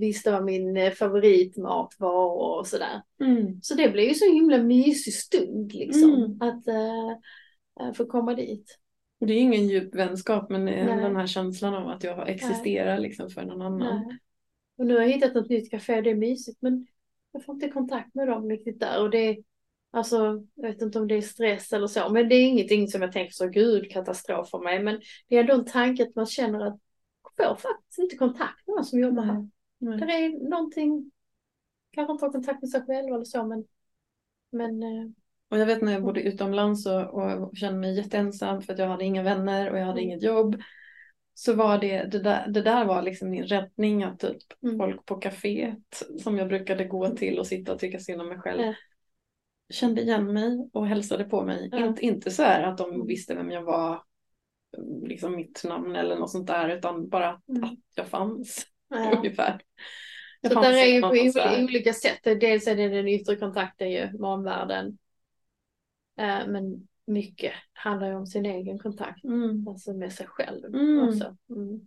visste 0.00 0.32
vad 0.32 0.44
min 0.44 0.76
eh, 0.76 0.90
favoritmat 0.90 1.94
var 1.98 2.58
och 2.58 2.66
sådär. 2.66 3.02
Mm. 3.20 3.58
Så 3.62 3.74
det 3.74 3.88
blev 3.88 4.08
ju 4.08 4.14
så 4.14 4.32
himla 4.32 4.58
mysig 4.58 5.14
stund 5.14 5.72
liksom 5.72 6.14
Mm. 6.14 6.42
att 6.42 6.68
eh, 6.68 7.92
få 7.94 8.06
komma 8.06 8.34
dit. 8.34 8.78
Det 9.20 9.32
är 9.32 9.38
ingen 9.38 9.68
djup 9.68 9.94
vänskap 9.94 10.50
men 10.50 10.64
Nej. 10.64 10.86
den 10.86 11.16
här 11.16 11.26
känslan 11.26 11.74
av 11.74 11.88
att 11.88 12.04
jag 12.04 12.28
existerar 12.28 12.98
liksom 12.98 13.30
för 13.30 13.42
någon 13.42 13.62
annan. 13.62 14.04
Nej. 14.06 14.18
Och 14.76 14.86
nu 14.86 14.94
har 14.94 15.02
jag 15.02 15.08
hittat 15.10 15.34
något 15.34 15.48
nytt 15.50 15.70
café, 15.70 16.00
det 16.00 16.10
är 16.10 16.14
mysigt 16.14 16.58
men 16.62 16.86
jag 17.32 17.44
får 17.44 17.54
inte 17.54 17.68
kontakt 17.68 18.14
med 18.14 18.28
dem 18.28 18.50
riktigt 18.50 18.80
där 18.80 19.02
och 19.02 19.10
det 19.10 19.18
är 19.18 19.36
Alltså, 19.94 20.44
jag 20.54 20.68
vet 20.68 20.82
inte 20.82 20.98
om 20.98 21.08
det 21.08 21.14
är 21.14 21.22
stress 21.22 21.72
eller 21.72 21.86
så, 21.86 22.08
men 22.08 22.28
det 22.28 22.34
är 22.34 22.46
ingenting 22.46 22.88
som 22.88 23.02
jag 23.02 23.12
tänker 23.12 23.32
så, 23.32 23.48
gud, 23.48 23.90
katastrof 23.90 24.50
för 24.50 24.58
mig. 24.58 24.82
Men 24.82 25.00
det 25.28 25.36
är 25.36 25.40
ändå 25.40 25.54
en 25.54 25.64
tanke 25.64 26.02
att 26.02 26.14
man 26.14 26.26
känner 26.26 26.66
att 26.66 26.78
jag 27.36 27.60
får 27.60 27.68
faktiskt 27.68 27.98
inte 27.98 28.16
kontakt 28.16 28.66
med 28.66 28.74
någon 28.74 28.84
som 28.84 28.98
jobbar 29.00 29.22
här. 29.22 29.48
Nej. 29.78 29.98
Det 29.98 30.12
är 30.12 30.48
någonting, 30.50 31.10
kanske 31.90 32.12
inte 32.12 32.24
har 32.24 32.32
kontakt 32.32 32.62
med 32.62 32.70
sig 32.70 32.82
själv 32.86 33.14
eller 33.14 33.24
så, 33.24 33.44
men, 33.46 33.64
men 34.50 34.82
eh, 34.82 35.10
Och 35.50 35.58
jag 35.58 35.66
vet 35.66 35.82
när 35.82 35.92
jag 35.92 36.02
bodde 36.02 36.22
utomlands 36.22 36.86
och, 36.86 37.14
och 37.14 37.56
kände 37.56 37.78
mig 37.78 37.96
jätteensam 37.96 38.62
för 38.62 38.72
att 38.72 38.78
jag 38.78 38.88
hade 38.88 39.04
inga 39.04 39.22
vänner 39.22 39.70
och 39.70 39.78
jag 39.78 39.84
hade 39.86 40.00
Mm. 40.00 40.10
inget 40.10 40.22
jobb. 40.22 40.56
Så 41.34 41.54
var 41.54 41.78
det, 41.78 42.04
det 42.04 42.18
där, 42.18 42.48
det 42.48 42.62
där 42.62 42.84
var 42.84 43.02
liksom 43.02 43.30
min 43.30 43.44
räddning 43.44 44.02
att 44.02 44.18
typ 44.20 44.36
Mm. 44.62 44.78
folk 44.78 45.06
på 45.06 45.20
kaféet 45.20 46.02
som 46.22 46.38
jag 46.38 46.48
brukade 46.48 46.84
gå 46.84 47.08
till 47.08 47.38
och 47.38 47.46
sitta 47.46 47.72
och 47.72 47.78
tycka 47.78 47.98
synd 47.98 48.20
om 48.20 48.28
mig 48.28 48.38
själv 48.38 48.60
Ja. 48.62 48.74
kände 49.70 50.02
igen 50.02 50.32
mig 50.32 50.70
och 50.72 50.86
hälsade 50.86 51.24
på 51.24 51.42
mig. 51.44 51.68
Ja. 51.72 51.86
Inte, 51.86 52.02
inte 52.06 52.30
så 52.30 52.42
här 52.42 52.62
att 52.62 52.78
de 52.78 53.06
visste 53.06 53.34
vem 53.34 53.50
jag 53.50 53.62
var, 53.62 54.02
liksom 55.06 55.36
mitt 55.36 55.64
namn 55.64 55.96
eller 55.96 56.16
något 56.16 56.30
sånt 56.30 56.46
där, 56.46 56.68
utan 56.68 57.08
bara 57.08 57.28
att, 57.30 57.48
Mm. 57.48 57.64
att 57.64 57.78
jag 57.94 58.06
fanns 58.08 58.66
Ja. 58.88 59.12
ungefär. 59.18 59.60
Jag 60.40 60.52
Så 60.52 60.54
fanns 60.54 60.66
där 60.66 60.74
är 60.82 60.86
ju 60.86 61.00
på 61.00 61.12
där. 61.38 61.64
olika 61.64 61.92
sätt. 61.92 62.20
Dels 62.22 62.66
är 62.66 62.76
det 62.76 62.88
den 62.88 63.08
yttre 63.08 63.36
kontakten 63.36 63.90
ju, 63.90 64.12
med 64.12 64.30
omvärlden. 64.30 64.98
Eh, 66.18 66.46
Men 66.46 66.88
mycket 67.06 67.52
handlar 67.72 68.08
ju 68.08 68.14
om 68.14 68.26
sin 68.26 68.46
egen 68.46 68.78
kontakt, 68.78 69.24
Mm. 69.24 69.68
alltså 69.68 69.92
med 69.92 70.12
sig 70.12 70.26
själv 70.26 70.64
Mm. 70.64 71.08
också. 71.08 71.36
Mm. 71.50 71.80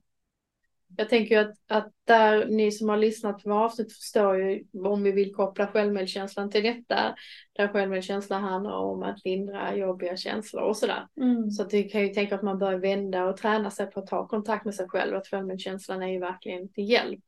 Jag 0.97 1.09
tänker 1.09 1.39
att, 1.39 1.55
att 1.67 1.91
där 2.05 2.45
ni 2.47 2.71
som 2.71 2.89
har 2.89 2.97
lyssnat 2.97 3.43
på 3.43 3.53
avsnitt 3.53 3.93
förstår 3.93 4.37
ju 4.37 4.63
om 4.85 5.03
vi 5.03 5.11
vill 5.11 5.35
koppla 5.35 5.67
självmedkänslan 5.67 6.49
till 6.51 6.63
detta. 6.63 7.15
Där 7.53 7.67
självmedkänsla 7.67 8.37
handlar 8.39 8.71
om 8.77 9.03
att 9.03 9.25
lindra 9.25 9.75
jobbiga 9.75 10.17
känslor 10.17 10.61
och 10.63 10.77
sådär. 10.77 11.07
Mm. 11.21 11.51
Så 11.51 11.61
att 11.63 11.69
du 11.69 11.83
kan 11.83 12.01
ju 12.01 12.07
tänka 12.07 12.35
att 12.35 12.41
man 12.43 12.59
bör 12.59 12.75
vända 12.75 13.25
och 13.25 13.37
träna 13.37 13.71
sig 13.71 13.91
på 13.91 13.99
att 13.99 14.07
ta 14.07 14.27
kontakt 14.27 14.65
med 14.65 14.75
sig 14.75 14.89
själv. 14.89 15.15
Att 15.15 15.27
självmedkänslan 15.27 16.03
är 16.03 16.07
ju 16.07 16.19
verkligen 16.19 16.69
till 16.69 16.89
hjälp. 16.89 17.23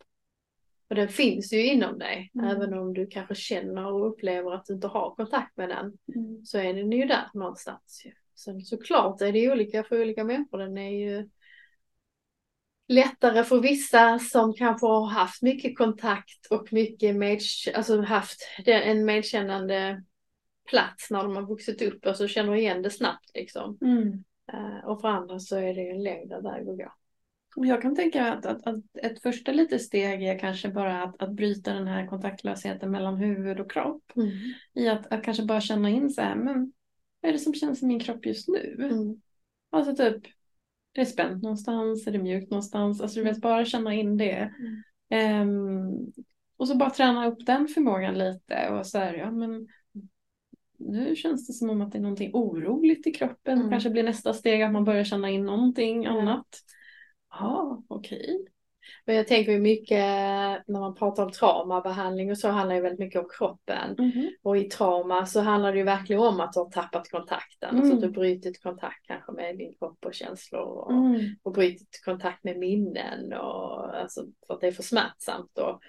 Och 0.89 0.95
den 0.95 1.09
finns 1.09 1.53
ju 1.53 1.65
inom 1.65 1.99
dig. 1.99 2.31
Mm. 2.35 2.47
Även 2.47 2.73
om 2.73 2.93
du 2.93 3.07
kanske 3.07 3.35
känner 3.35 3.93
och 3.93 4.07
upplever 4.09 4.51
att 4.51 4.65
du 4.65 4.73
inte 4.73 4.87
har 4.87 5.15
kontakt 5.15 5.57
med 5.57 5.69
den. 5.69 5.97
Mm. 6.15 6.45
Så 6.45 6.57
är 6.57 6.73
den 6.73 6.91
ju 6.91 7.05
där 7.05 7.29
någonstans. 7.33 8.03
Sen 8.35 8.61
såklart 8.61 9.21
är 9.21 9.31
det 9.31 9.51
olika 9.51 9.83
för 9.83 10.01
olika 10.01 10.23
människor. 10.23 10.57
Den 10.57 10.77
är 10.77 10.89
ju 10.89 11.29
lättare 12.87 13.43
för 13.43 13.59
vissa 13.59 14.19
som 14.19 14.53
kanske 14.53 14.87
har 14.87 15.05
haft 15.05 15.41
mycket 15.41 15.77
kontakt 15.77 16.47
och 16.49 16.73
mycket 16.73 17.15
med, 17.15 17.39
alltså 17.75 18.01
haft 18.01 18.39
en 18.65 19.05
medkännande 19.05 20.03
plats 20.69 21.11
när 21.11 21.23
de 21.23 21.35
har 21.35 21.47
vuxit 21.47 21.81
upp 21.81 22.05
och 22.05 22.15
så 22.15 22.27
känner 22.27 22.55
igen 22.55 22.81
det 22.81 22.89
snabbt 22.89 23.31
liksom. 23.33 23.77
Mm. 23.81 24.23
Eh, 24.53 24.85
Och 24.85 25.01
för 25.01 25.07
andra 25.07 25.39
så 25.39 25.55
är 25.55 25.73
det 25.73 25.89
en 25.89 26.03
längre 26.03 26.41
väg 26.41 26.69
att 26.69 26.77
gå. 26.77 26.93
Jag 27.55 27.81
kan 27.81 27.95
tänka 27.95 28.33
att, 28.33 28.45
att, 28.45 28.67
att 28.67 28.83
ett 29.03 29.21
första 29.21 29.51
litet 29.51 29.81
steg 29.81 30.23
är 30.23 30.39
kanske 30.39 30.69
bara 30.69 31.03
att, 31.03 31.21
att 31.21 31.31
bryta 31.31 31.73
den 31.73 31.87
här 31.87 32.07
kontaktlösheten 32.07 32.91
mellan 32.91 33.17
huvud 33.17 33.59
och 33.59 33.71
kropp. 33.71 34.11
I 34.73 34.87
att, 34.87 35.13
att 35.13 35.23
kanske 35.23 35.45
bara 35.45 35.61
känna 35.61 35.89
in 35.89 36.09
så 36.09 36.21
här, 36.21 36.35
men 36.35 36.73
vad 37.21 37.29
är 37.29 37.33
det 37.33 37.39
som 37.39 37.53
känns 37.53 37.83
i 37.83 37.85
min 37.85 37.99
kropp 37.99 38.25
just 38.25 38.47
nu? 38.47 38.75
Mm. 38.79 39.21
Alltså 39.69 39.95
typ, 39.95 40.25
är 40.93 40.99
det 40.99 41.05
spänt 41.05 41.43
någonstans? 41.43 42.07
Är 42.07 42.11
det 42.11 42.17
mjukt 42.19 42.51
någonstans? 42.51 43.01
Alltså 43.01 43.19
du 43.19 43.23
vet, 43.23 43.41
bara 43.41 43.65
känna 43.65 43.93
in 43.93 44.17
det. 44.17 44.53
Mm. 44.59 44.83
Ehm, 45.09 46.11
och 46.57 46.67
så 46.67 46.75
bara 46.75 46.89
träna 46.89 47.27
upp 47.27 47.45
den 47.45 47.67
förmågan 47.67 48.17
lite 48.17 48.69
och 48.69 48.85
så 48.85 48.97
här, 48.97 49.13
ja 49.13 49.31
men 49.31 49.67
nu 50.77 51.15
känns 51.15 51.47
det 51.47 51.53
som 51.53 51.69
om 51.69 51.81
att 51.81 51.91
det 51.91 51.97
är 51.97 52.01
någonting 52.01 52.31
oroligt 52.33 53.07
i 53.07 53.11
kroppen. 53.11 53.57
Mm. 53.57 53.69
Kanske 53.69 53.89
blir 53.89 54.03
nästa 54.03 54.33
steg 54.33 54.61
att 54.61 54.71
man 54.71 54.85
börjar 54.85 55.03
känna 55.03 55.29
in 55.29 55.45
någonting 55.45 56.05
annat. 56.05 56.47
Ja, 57.29 57.83
okej. 57.87 58.45
Men 59.05 59.15
jag 59.15 59.27
tänker 59.27 59.51
ju 59.51 59.59
mycket 59.59 59.97
när 60.67 60.79
man 60.79 60.95
pratar 60.95 61.23
om 61.25 61.31
traumabehandling 61.31 62.31
och 62.31 62.37
så 62.37 62.49
handlar 62.49 62.75
det 62.75 62.81
väldigt 62.81 62.99
mycket 62.99 63.21
om 63.21 63.27
kroppen. 63.37 63.95
Mhm. 63.97 64.29
Och 64.43 64.57
i 64.57 64.63
trauma 64.63 65.25
så 65.25 65.39
handlar 65.41 65.71
det 65.71 65.77
ju 65.77 65.83
verkligen 65.83 66.21
om 66.21 66.39
att 66.39 66.53
du 66.53 66.59
har 66.59 66.69
tappat 66.69 67.09
kontakten. 67.11 67.69
Alltså 67.69 67.83
att 67.83 67.89
Mm. 67.91 67.99
du 68.01 68.07
har 68.07 68.13
brutit 68.13 68.63
kontakt 68.63 69.07
kanske 69.07 69.31
med 69.31 69.57
din 69.57 69.73
kropp 69.79 70.05
och 70.05 70.13
känslor. 70.13 70.61
Och, 70.61 70.91
Mm. 70.91 71.35
och 71.43 71.51
brutit 71.51 72.01
kontakt 72.05 72.43
med 72.43 72.57
minnen. 72.59 73.33
Och, 73.33 73.95
alltså, 73.97 74.25
för 74.47 74.53
att 74.53 74.61
det 74.61 74.67
är 74.67 74.71
för 74.71 74.83
smärtsamt. 74.83 75.57
Och 75.57 75.79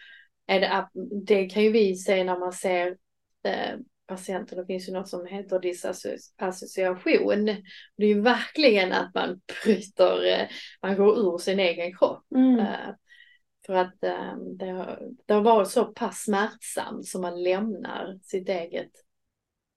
är 0.46 0.60
det, 0.60 0.88
det 1.26 1.46
kan 1.46 1.62
ju 1.62 1.70
vi 1.72 1.94
se 1.96 2.24
när 2.24 2.38
man 2.38 2.52
ser 2.52 2.96
eh, 3.42 3.78
patienter. 4.10 4.56
Det 4.56 4.66
finns 4.66 4.88
ju 4.88 4.92
något 4.92 5.08
som 5.08 5.26
heter 5.26 5.58
disassociation. 5.60 7.44
Det 7.96 8.04
är 8.04 8.08
ju 8.08 8.20
verkligen 8.20 8.92
att 8.92 9.14
man 9.14 9.40
bryter, 9.64 10.24
eh, 10.26 10.48
man 10.82 10.96
går 10.96 11.18
ur 11.18 11.38
sin 11.38 11.60
egen 11.60 11.96
kropp. 11.96 12.24
Mm. 12.34 12.58
Eh, 12.58 12.94
För 13.66 13.74
att 13.74 14.04
eh, 14.04 14.36
det, 14.58 14.66
har, 14.66 15.02
det 15.26 15.34
har 15.34 15.40
varit 15.40 15.68
så 15.68 15.84
pass 15.84 16.18
smärtsamt 16.24 17.06
som 17.06 17.20
man 17.20 17.42
lämnar 17.42 18.18
sitt 18.22 18.48
eget, 18.48 18.90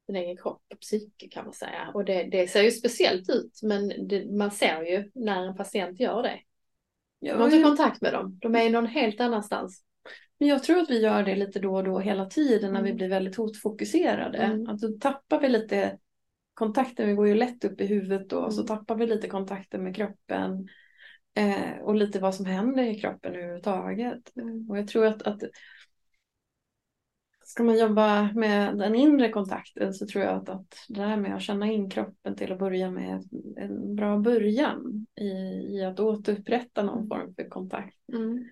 sin 0.06 0.16
egen 0.16 0.38
kropp 0.38 0.62
och 0.74 0.80
psyke 0.80 1.28
kan 1.30 1.46
man 1.46 1.54
säga. 1.54 1.92
Och 1.94 2.06
det, 2.06 2.24
det 2.24 2.48
ser 2.48 2.62
ju 2.64 2.72
speciellt 2.72 3.30
ut 3.30 3.60
men 3.64 4.08
det, 4.08 4.26
man 4.32 4.52
ser 4.52 4.82
ju 4.84 5.12
när 5.16 5.44
en 5.48 5.56
patient 5.56 6.00
gör 6.00 6.24
det. 6.24 6.40
Ja, 7.20 7.38
Man 7.38 7.50
men- 7.50 7.64
kontakt 7.64 8.02
med 8.02 8.14
dem, 8.14 8.40
de 8.42 8.56
är 8.56 8.70
någon 8.70 8.86
helt 8.88 9.22
annanstans. 9.22 9.84
Men 10.44 10.50
jag 10.50 10.64
tror 10.64 10.80
att 10.80 10.90
vi 10.90 11.02
gör 11.02 11.24
det 11.24 11.36
lite 11.36 11.60
då 11.60 11.76
och 11.76 11.84
då 11.84 12.00
hela 12.00 12.26
tiden 12.26 12.74
när 12.74 12.82
vi 12.82 12.90
Mm. 12.90 12.98
blir 12.98 13.10
väldigt 13.10 13.36
hotfokuserade. 13.36 14.38
Mm. 14.38 14.70
Att 14.70 14.80
då 14.82 14.88
tappar 14.88 15.40
vi 15.40 15.50
lite 15.50 15.98
kontakten, 16.54 17.08
vi 17.08 17.14
går 17.14 17.28
ju 17.28 17.36
lätt 17.36 17.66
upp 17.66 17.82
i 17.82 17.86
huvudet 17.86 18.30
då, 18.30 18.52
så 18.52 18.62
Mm. 18.62 18.68
tappar 18.68 18.96
vi 18.96 19.08
lite 19.08 19.28
kontakten 19.28 19.84
med 19.84 19.96
kroppen. 19.96 20.68
Eh, 21.34 21.80
och 21.82 21.96
lite 21.96 22.20
vad 22.20 22.36
som 22.36 22.46
händer 22.46 22.84
i 22.84 23.00
kroppen 23.00 23.36
överhuvudtaget. 23.36 24.32
Och 24.70 24.78
jag 24.78 24.88
tror 24.88 25.06
att, 25.06 25.22
att 25.22 25.44
ska 27.44 27.64
man 27.64 27.80
jobba 27.80 28.30
med 28.34 28.78
den 28.78 28.96
inre 28.96 29.30
kontakten 29.30 29.94
så 29.94 30.08
tror 30.08 30.24
jag 30.24 30.36
att, 30.36 30.50
att 30.50 30.76
det 30.90 31.02
här 31.02 31.18
med 31.18 31.36
att 31.36 31.42
känna 31.42 31.72
in 31.72 31.90
kroppen 31.90 32.36
till 32.36 32.52
att 32.52 32.60
börja 32.60 32.92
med 32.92 33.24
en 33.58 33.96
bra 33.96 34.18
början 34.18 35.08
i, 35.16 35.26
i 35.78 35.84
att 35.84 36.00
återupprätta 36.00 36.84
någon 36.84 37.08
form 37.08 37.36
för 37.36 37.50
kontakt 37.50 37.96
Mm. 38.14 38.50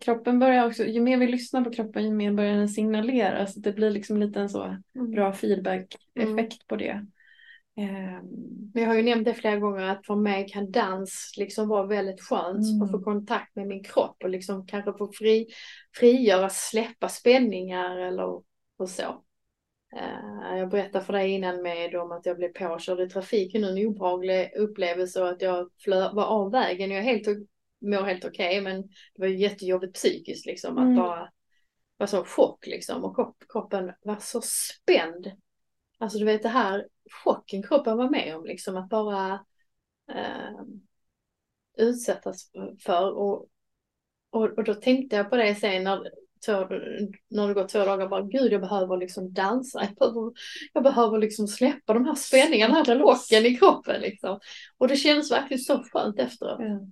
Kroppen 0.00 0.38
börjar 0.38 0.66
också, 0.66 0.84
ju 0.84 1.00
mer 1.00 1.18
vi 1.18 1.26
lyssnar 1.26 1.64
på 1.64 1.70
kroppen 1.70 2.04
ju 2.04 2.10
mer 2.14 2.32
börjar 2.32 2.54
den 2.56 2.68
signalera 2.68 3.46
så 3.46 3.60
det 3.60 3.72
blir 3.72 3.90
liksom 3.90 4.16
lite 4.20 4.40
en 4.40 4.48
så 4.48 4.76
Mm. 4.96 5.10
bra 5.10 5.32
feedback-effekt 5.32 6.36
Mm. 6.36 6.66
på 6.68 6.76
det. 6.76 7.06
Ehm, 7.76 8.20
Men 8.74 8.82
jag 8.82 8.90
har 8.90 8.96
ju 8.96 9.02
nämnt 9.02 9.24
det 9.24 9.34
flera 9.34 9.56
gånger 9.56 9.82
att 9.82 10.06
för 10.06 10.14
mig 10.14 10.48
kan 10.48 10.70
dans 10.70 11.34
liksom 11.36 11.68
vara 11.68 11.86
väldigt 11.86 12.20
skönt 12.20 12.66
Mm. 12.70 12.82
att 12.82 12.90
få 12.90 13.02
kontakt 13.02 13.56
med 13.56 13.66
min 13.66 13.84
kropp 13.84 14.16
och 14.22 14.30
liksom 14.30 14.66
kanske 14.66 14.92
få 14.92 15.12
fri, 15.12 15.46
frigöra, 15.96 16.48
släppa 16.48 17.08
spänningar 17.08 17.96
eller 17.96 18.42
och 18.76 18.88
så. 18.88 19.22
Eh, 19.96 20.58
jag 20.58 20.68
berättade 20.70 21.04
för 21.04 21.12
dig 21.12 21.30
innan 21.30 21.62
med 21.62 21.94
om 21.94 22.12
att 22.12 22.26
jag 22.26 22.36
blev 22.36 22.48
påkörd 22.48 23.00
i 23.00 23.08
trafiken, 23.08 23.64
en 23.64 23.86
obehaglig 23.86 24.52
upplevelse 24.56 25.22
och 25.22 25.28
att 25.28 25.42
jag 25.42 25.70
flö, 25.84 26.12
var 26.12 26.24
av 26.24 26.52
vägen. 26.52 26.90
Jag 26.90 27.02
helt, 27.02 27.26
mår 27.90 28.02
helt 28.02 28.24
okej 28.24 28.60
men 28.60 28.82
det 28.82 29.20
var 29.20 29.26
ju 29.26 29.36
jättejobbigt 29.36 29.94
psykiskt 29.94 30.46
liksom 30.46 30.78
att 30.78 30.84
Mm. 30.84 30.96
bara 30.96 31.30
var 31.96 32.06
så 32.06 32.24
chock 32.24 32.66
liksom 32.66 33.04
och 33.04 33.16
kropp, 33.16 33.36
kroppen 33.48 33.92
var 34.02 34.16
så 34.20 34.40
spänd. 34.42 35.32
Alltså 35.98 36.18
du 36.18 36.24
vet 36.24 36.42
det 36.42 36.48
här 36.48 36.88
chocken 37.24 37.62
kroppen 37.62 37.96
var 37.96 38.10
med 38.10 38.36
om 38.36 38.44
liksom 38.44 38.76
att 38.76 38.88
bara 38.88 39.32
eh, 40.12 40.60
utsättas 41.76 42.50
för 42.84 43.10
och, 43.12 43.46
och, 44.30 44.44
och 44.58 44.64
då 44.64 44.74
tänkte 44.74 45.16
jag 45.16 45.30
på 45.30 45.36
det 45.36 45.54
sen 45.54 45.84
när, 45.84 46.10
två, 46.46 46.52
när 47.28 47.48
det 47.48 47.54
gått 47.54 47.68
två 47.68 47.84
dagar 47.84 48.08
bara 48.08 48.22
gud 48.22 48.52
jag 48.52 48.60
behöver 48.60 48.96
liksom 48.96 49.32
dansa, 49.32 49.84
jag 49.84 49.94
behöver, 49.94 50.32
jag 50.72 50.82
behöver 50.82 51.18
liksom 51.18 51.48
släppa 51.48 51.94
de 51.94 52.04
här 52.04 52.14
spänningarna, 52.14 52.82
den 52.82 52.98
här 52.98 53.04
chocken 53.06 53.46
i 53.46 53.56
kroppen 53.56 54.00
liksom. 54.00 54.40
Och 54.78 54.88
det 54.88 54.96
känns 54.96 55.32
verkligen 55.32 55.60
så 55.62 55.82
skönt 55.92 56.18
efteråt. 56.18 56.60
ja. 56.60 56.86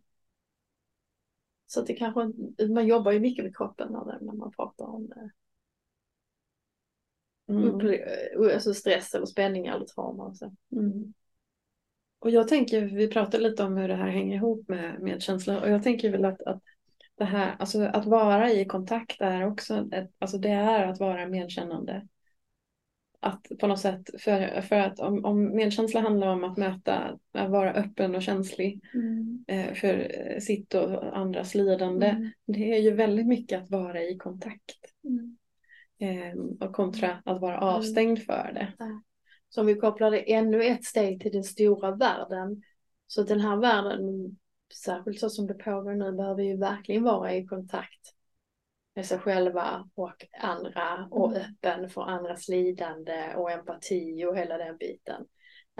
Så 1.72 1.82
det 1.82 1.94
kanske, 1.94 2.32
man 2.68 2.86
jobbar 2.86 3.12
ju 3.12 3.20
mycket 3.20 3.44
med 3.44 3.56
kroppen 3.56 3.92
när, 3.92 4.32
man 4.32 4.52
pratar 4.52 4.84
om 4.84 5.08
det. 5.08 5.30
Mm. 7.48 7.64
Upple- 7.64 8.54
alltså 8.54 8.74
stress 8.74 9.14
eller 9.14 9.26
spänningar 9.26 9.76
eller 9.76 9.86
trauma 9.86 10.24
och 10.24 10.36
så. 10.36 10.54
Mm. 10.72 11.12
Och 12.18 12.30
jag 12.30 12.48
tänker, 12.48 12.80
vi 12.80 13.08
pratade 13.08 13.42
lite 13.42 13.64
om 13.64 13.76
hur 13.76 13.88
det 13.88 13.94
här 13.94 14.10
hänger 14.10 14.36
ihop 14.36 14.68
med 14.68 15.00
medkänsla 15.00 15.60
och 15.60 15.70
jag 15.70 15.82
tänker 15.82 16.10
väl 16.10 16.24
att, 16.24 16.42
att 16.42 16.62
det 17.14 17.24
här, 17.24 17.56
alltså 17.58 17.82
att 17.82 18.06
vara 18.06 18.52
i 18.52 18.64
kontakt 18.64 19.20
är 19.20 19.46
också, 19.46 19.88
ett, 19.92 20.10
alltså 20.18 20.38
det 20.38 20.50
är 20.50 20.86
att 20.86 21.00
vara 21.00 21.28
medkännande. 21.28 22.08
Att 23.24 23.46
på 23.60 23.66
något 23.66 23.80
sätt, 23.80 24.10
för, 24.18 24.60
för 24.60 24.76
att 24.76 25.00
om, 25.00 25.24
om 25.24 25.56
medkänsla 25.56 26.00
handlar 26.00 26.26
om 26.26 26.44
att 26.44 26.56
möta, 26.56 27.18
att 27.32 27.50
vara 27.50 27.72
öppen 27.72 28.14
och 28.14 28.22
känslig 28.22 28.80
eh, 29.46 29.74
för 29.74 30.08
sitt 30.40 30.74
och 30.74 31.16
andras 31.18 31.54
lidande. 31.54 32.06
Mm. 32.06 32.30
Det 32.46 32.72
är 32.72 32.78
ju 32.78 32.90
väldigt 32.90 33.26
mycket 33.26 33.62
att 33.62 33.70
vara 33.70 34.02
i 34.02 34.16
kontakt. 34.16 34.76
Mm. 35.04 35.36
Eh, 35.98 36.66
och 36.66 36.74
kontra 36.74 37.22
att 37.24 37.40
vara 37.40 37.60
avstängd 37.60 38.22
för 38.22 38.50
det. 38.54 38.72
Så 39.48 39.60
om 39.60 39.66
vi 39.66 39.74
kopplar 39.74 40.10
det 40.10 40.32
ännu 40.32 40.64
ett 40.64 40.84
steg 40.84 41.20
till 41.20 41.32
den 41.32 41.44
stora 41.44 41.96
världen. 41.96 42.62
Så 43.06 43.22
den 43.22 43.40
här 43.40 43.56
världen, 43.56 44.00
särskilt 44.84 45.20
så 45.20 45.30
som 45.30 45.46
det 45.46 45.54
pågår 45.54 45.94
nu, 45.94 46.12
behöver 46.12 46.42
ju 46.42 46.56
verkligen 46.56 47.02
vara 47.02 47.34
i 47.34 47.46
kontakt 47.46 48.14
med 48.94 49.06
sig 49.06 49.18
själva 49.18 49.90
och 49.94 50.24
andra 50.40 51.08
och 51.10 51.36
Mm. 51.36 51.42
öppen 51.42 51.90
för 51.90 52.02
andras 52.02 52.48
lidande 52.48 53.34
och 53.36 53.50
empati 53.50 54.24
och 54.24 54.36
hela 54.38 54.58
den 54.58 54.76
biten. 54.76 55.26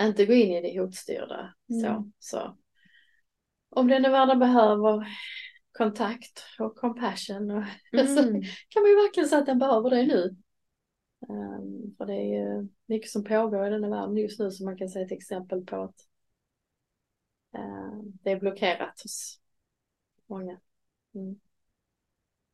Inte 0.00 0.26
gå 0.26 0.32
in 0.32 0.52
i 0.52 0.60
det 0.72 0.80
hotstyrda. 0.80 1.54
Så, 1.68 1.86
Mm. 1.86 2.12
så. 2.18 2.56
om 3.68 3.88
den 3.88 4.04
är 4.04 4.10
världen 4.10 4.38
behöver 4.38 5.06
kontakt 5.72 6.44
och 6.58 6.76
compassion 6.76 7.50
och 7.50 7.64
så 8.08 8.22
Mm. 8.22 8.42
kan 8.68 8.82
man 8.82 8.90
ju 8.90 8.96
verkligen 8.96 9.28
säga 9.28 9.40
att 9.40 9.46
den 9.46 9.58
behöver 9.58 9.90
det 9.90 10.06
nu. 10.06 10.36
Um, 11.28 11.94
för 11.98 12.06
det 12.06 12.14
är 12.14 12.24
ju 12.42 12.68
mycket 12.86 13.10
som 13.10 13.24
pågår 13.24 13.66
i 13.66 13.70
den 13.70 13.84
här 13.84 13.90
världen 13.90 14.16
just 14.16 14.40
nu 14.40 14.50
som 14.50 14.64
man 14.66 14.76
kan 14.76 14.88
se 14.88 15.00
ett 15.02 15.12
exempel 15.12 15.64
på 15.64 15.82
att 15.82 15.94
uh, 17.58 18.02
det 18.22 18.30
är 18.30 18.40
blockerat 18.40 19.00
hos 19.02 19.40
många. 20.26 20.60
Mm. 21.14 21.40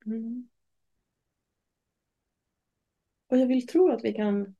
Mm. 0.09 0.49
Och 3.27 3.39
jag 3.39 3.47
vill 3.47 3.67
tro 3.67 3.91
att 3.93 4.05
vi 4.05 4.13
kan 4.13 4.55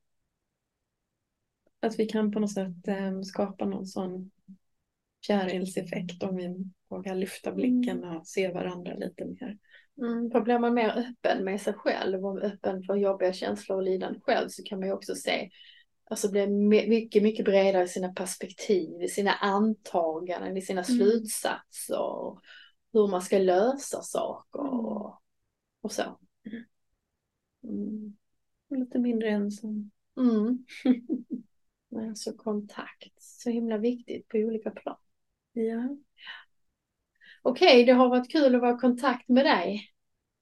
att 1.79 1.99
vi 1.99 2.05
kan 2.05 2.31
på 2.31 2.39
något 2.39 2.53
sätt 2.53 2.87
eh, 2.87 3.21
skapa 3.21 3.65
någon 3.65 3.85
sån 3.85 4.31
fjärilseffekt 5.25 6.23
om 6.23 6.35
vi 6.35 6.55
vågar 6.89 7.15
lyfta 7.15 7.51
blicken 7.51 8.03
och 8.03 8.27
se 8.27 8.51
varandra 8.51 8.93
lite 8.93 9.25
mer. 9.25 9.57
Mm, 10.01 10.31
för 10.31 10.41
blir 10.41 10.59
man 10.59 10.73
mer 10.73 10.89
öppen 10.89 11.43
med 11.43 11.61
sig 11.61 11.73
själv 11.73 12.25
och 12.25 12.43
öppen 12.43 12.83
för 12.83 12.95
jobbiga 12.95 13.33
känslor 13.33 13.77
och 13.77 13.83
lidande 13.83 14.19
själv 14.19 14.49
så 14.49 14.63
kan 14.63 14.79
man 14.79 14.87
ju 14.87 14.93
också 14.93 15.15
se, 15.15 15.49
alltså 16.09 16.31
bli 16.31 16.47
mycket, 16.47 17.23
mycket 17.23 17.45
bredare 17.45 17.83
i 17.83 17.87
sina 17.87 18.13
perspektiv, 18.13 19.01
i 19.03 19.07
sina 19.07 19.31
antaganden, 19.31 20.57
i 20.57 20.61
sina 20.61 20.83
Mm. 20.83 20.97
slutsatser, 20.97 22.37
hur 22.93 23.07
man 23.07 23.21
ska 23.21 23.37
lösa 23.37 24.01
saker 24.01 24.59
Mm. 24.59 24.73
och, 24.73 25.21
och 25.81 25.91
så. 25.91 26.19
Mm. 27.63 28.17
Och 28.69 28.77
Lite 28.77 28.99
mindre 28.99 29.29
ensam. 29.29 29.91
Mm. 30.17 30.65
Alltså 31.95 32.33
kontakt, 32.33 33.21
så 33.21 33.49
himla 33.49 33.77
viktigt 33.77 34.27
på 34.27 34.37
olika 34.37 34.71
plan. 34.71 34.97
Ja. 35.53 35.97
Okej, 37.41 37.85
det 37.85 37.91
har 37.91 38.09
varit 38.09 38.31
kul 38.31 38.55
att 38.55 38.61
vara 38.61 38.75
i 38.75 38.79
kontakt 38.79 39.29
med 39.29 39.45
dig 39.45 39.89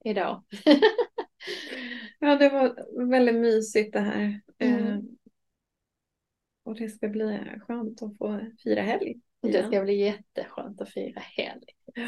idag. 0.04 0.44
ja, 2.20 2.36
det 2.36 2.50
var 2.50 2.86
väldigt 3.10 3.36
mysigt 3.36 3.94
det 3.94 4.00
här. 4.00 4.42
Mm. 4.58 4.88
Eh, 4.88 5.00
och 6.64 6.76
det 6.76 6.90
ska 6.90 7.08
bli 7.08 7.40
skönt 7.62 8.02
att 8.02 8.18
få 8.18 8.42
fira 8.64 8.82
helg. 8.82 9.22
Det 9.42 9.68
ska 9.68 9.82
bli 9.82 9.94
jätteskönt 9.94 10.82
att 10.82 10.90
fira 10.90 11.20
helg. 11.20 11.66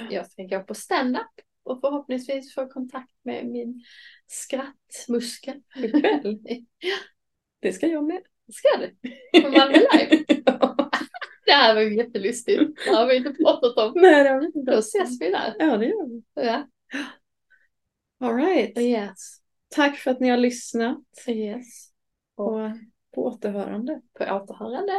Jag 0.10 0.32
ska 0.32 0.44
gå 0.44 0.64
på 0.64 0.74
stand-up 0.74 1.42
och 1.70 1.82
förhoppningsvis 1.82 2.54
få 2.54 2.68
kontakt 2.68 3.14
med 3.24 3.48
min 3.48 3.84
skrattmuskel. 4.28 5.62
Ikväll. 5.76 6.40
Det 7.62 7.74
ska 7.74 7.88
jag 7.88 8.04
med. 8.04 8.22
Ska 8.54 8.68
du? 8.78 9.12
På 9.42 9.50
Malmö 9.50 9.78
Live? 9.78 10.24
Det 11.46 11.52
här 11.54 11.76
var 11.76 11.82
ju 11.82 11.98
jättelustigt. 11.98 12.62
Det 12.86 12.92
har 12.96 13.08
vi 13.08 13.16
inte 13.16 13.34
pratat 13.34 13.78
om. 13.78 13.94
Nej, 13.96 14.24
det 14.24 14.30
har 14.30 14.40
vi 14.40 14.46
inte. 14.46 14.72
Då 14.72 14.78
ses 14.78 15.22
vi 15.22 15.30
där. 15.30 15.56
Ja, 15.60 15.78
det 15.78 15.86
gör 15.86 16.08
vi. 16.08 16.24
Ja. 16.34 16.68
All 18.20 18.36
right. 18.36 18.78
Yes. 18.78 19.38
Tack 19.70 19.98
för 19.98 20.12
att 20.12 20.20
ni 20.20 20.30
har 20.30 20.38
lyssnat 20.38 21.04
Yes. 21.28 21.90
och 22.36 22.60
på 23.16 23.26
återhörande. 23.26 24.02
På 24.18 24.24
återhörande. 24.24 24.94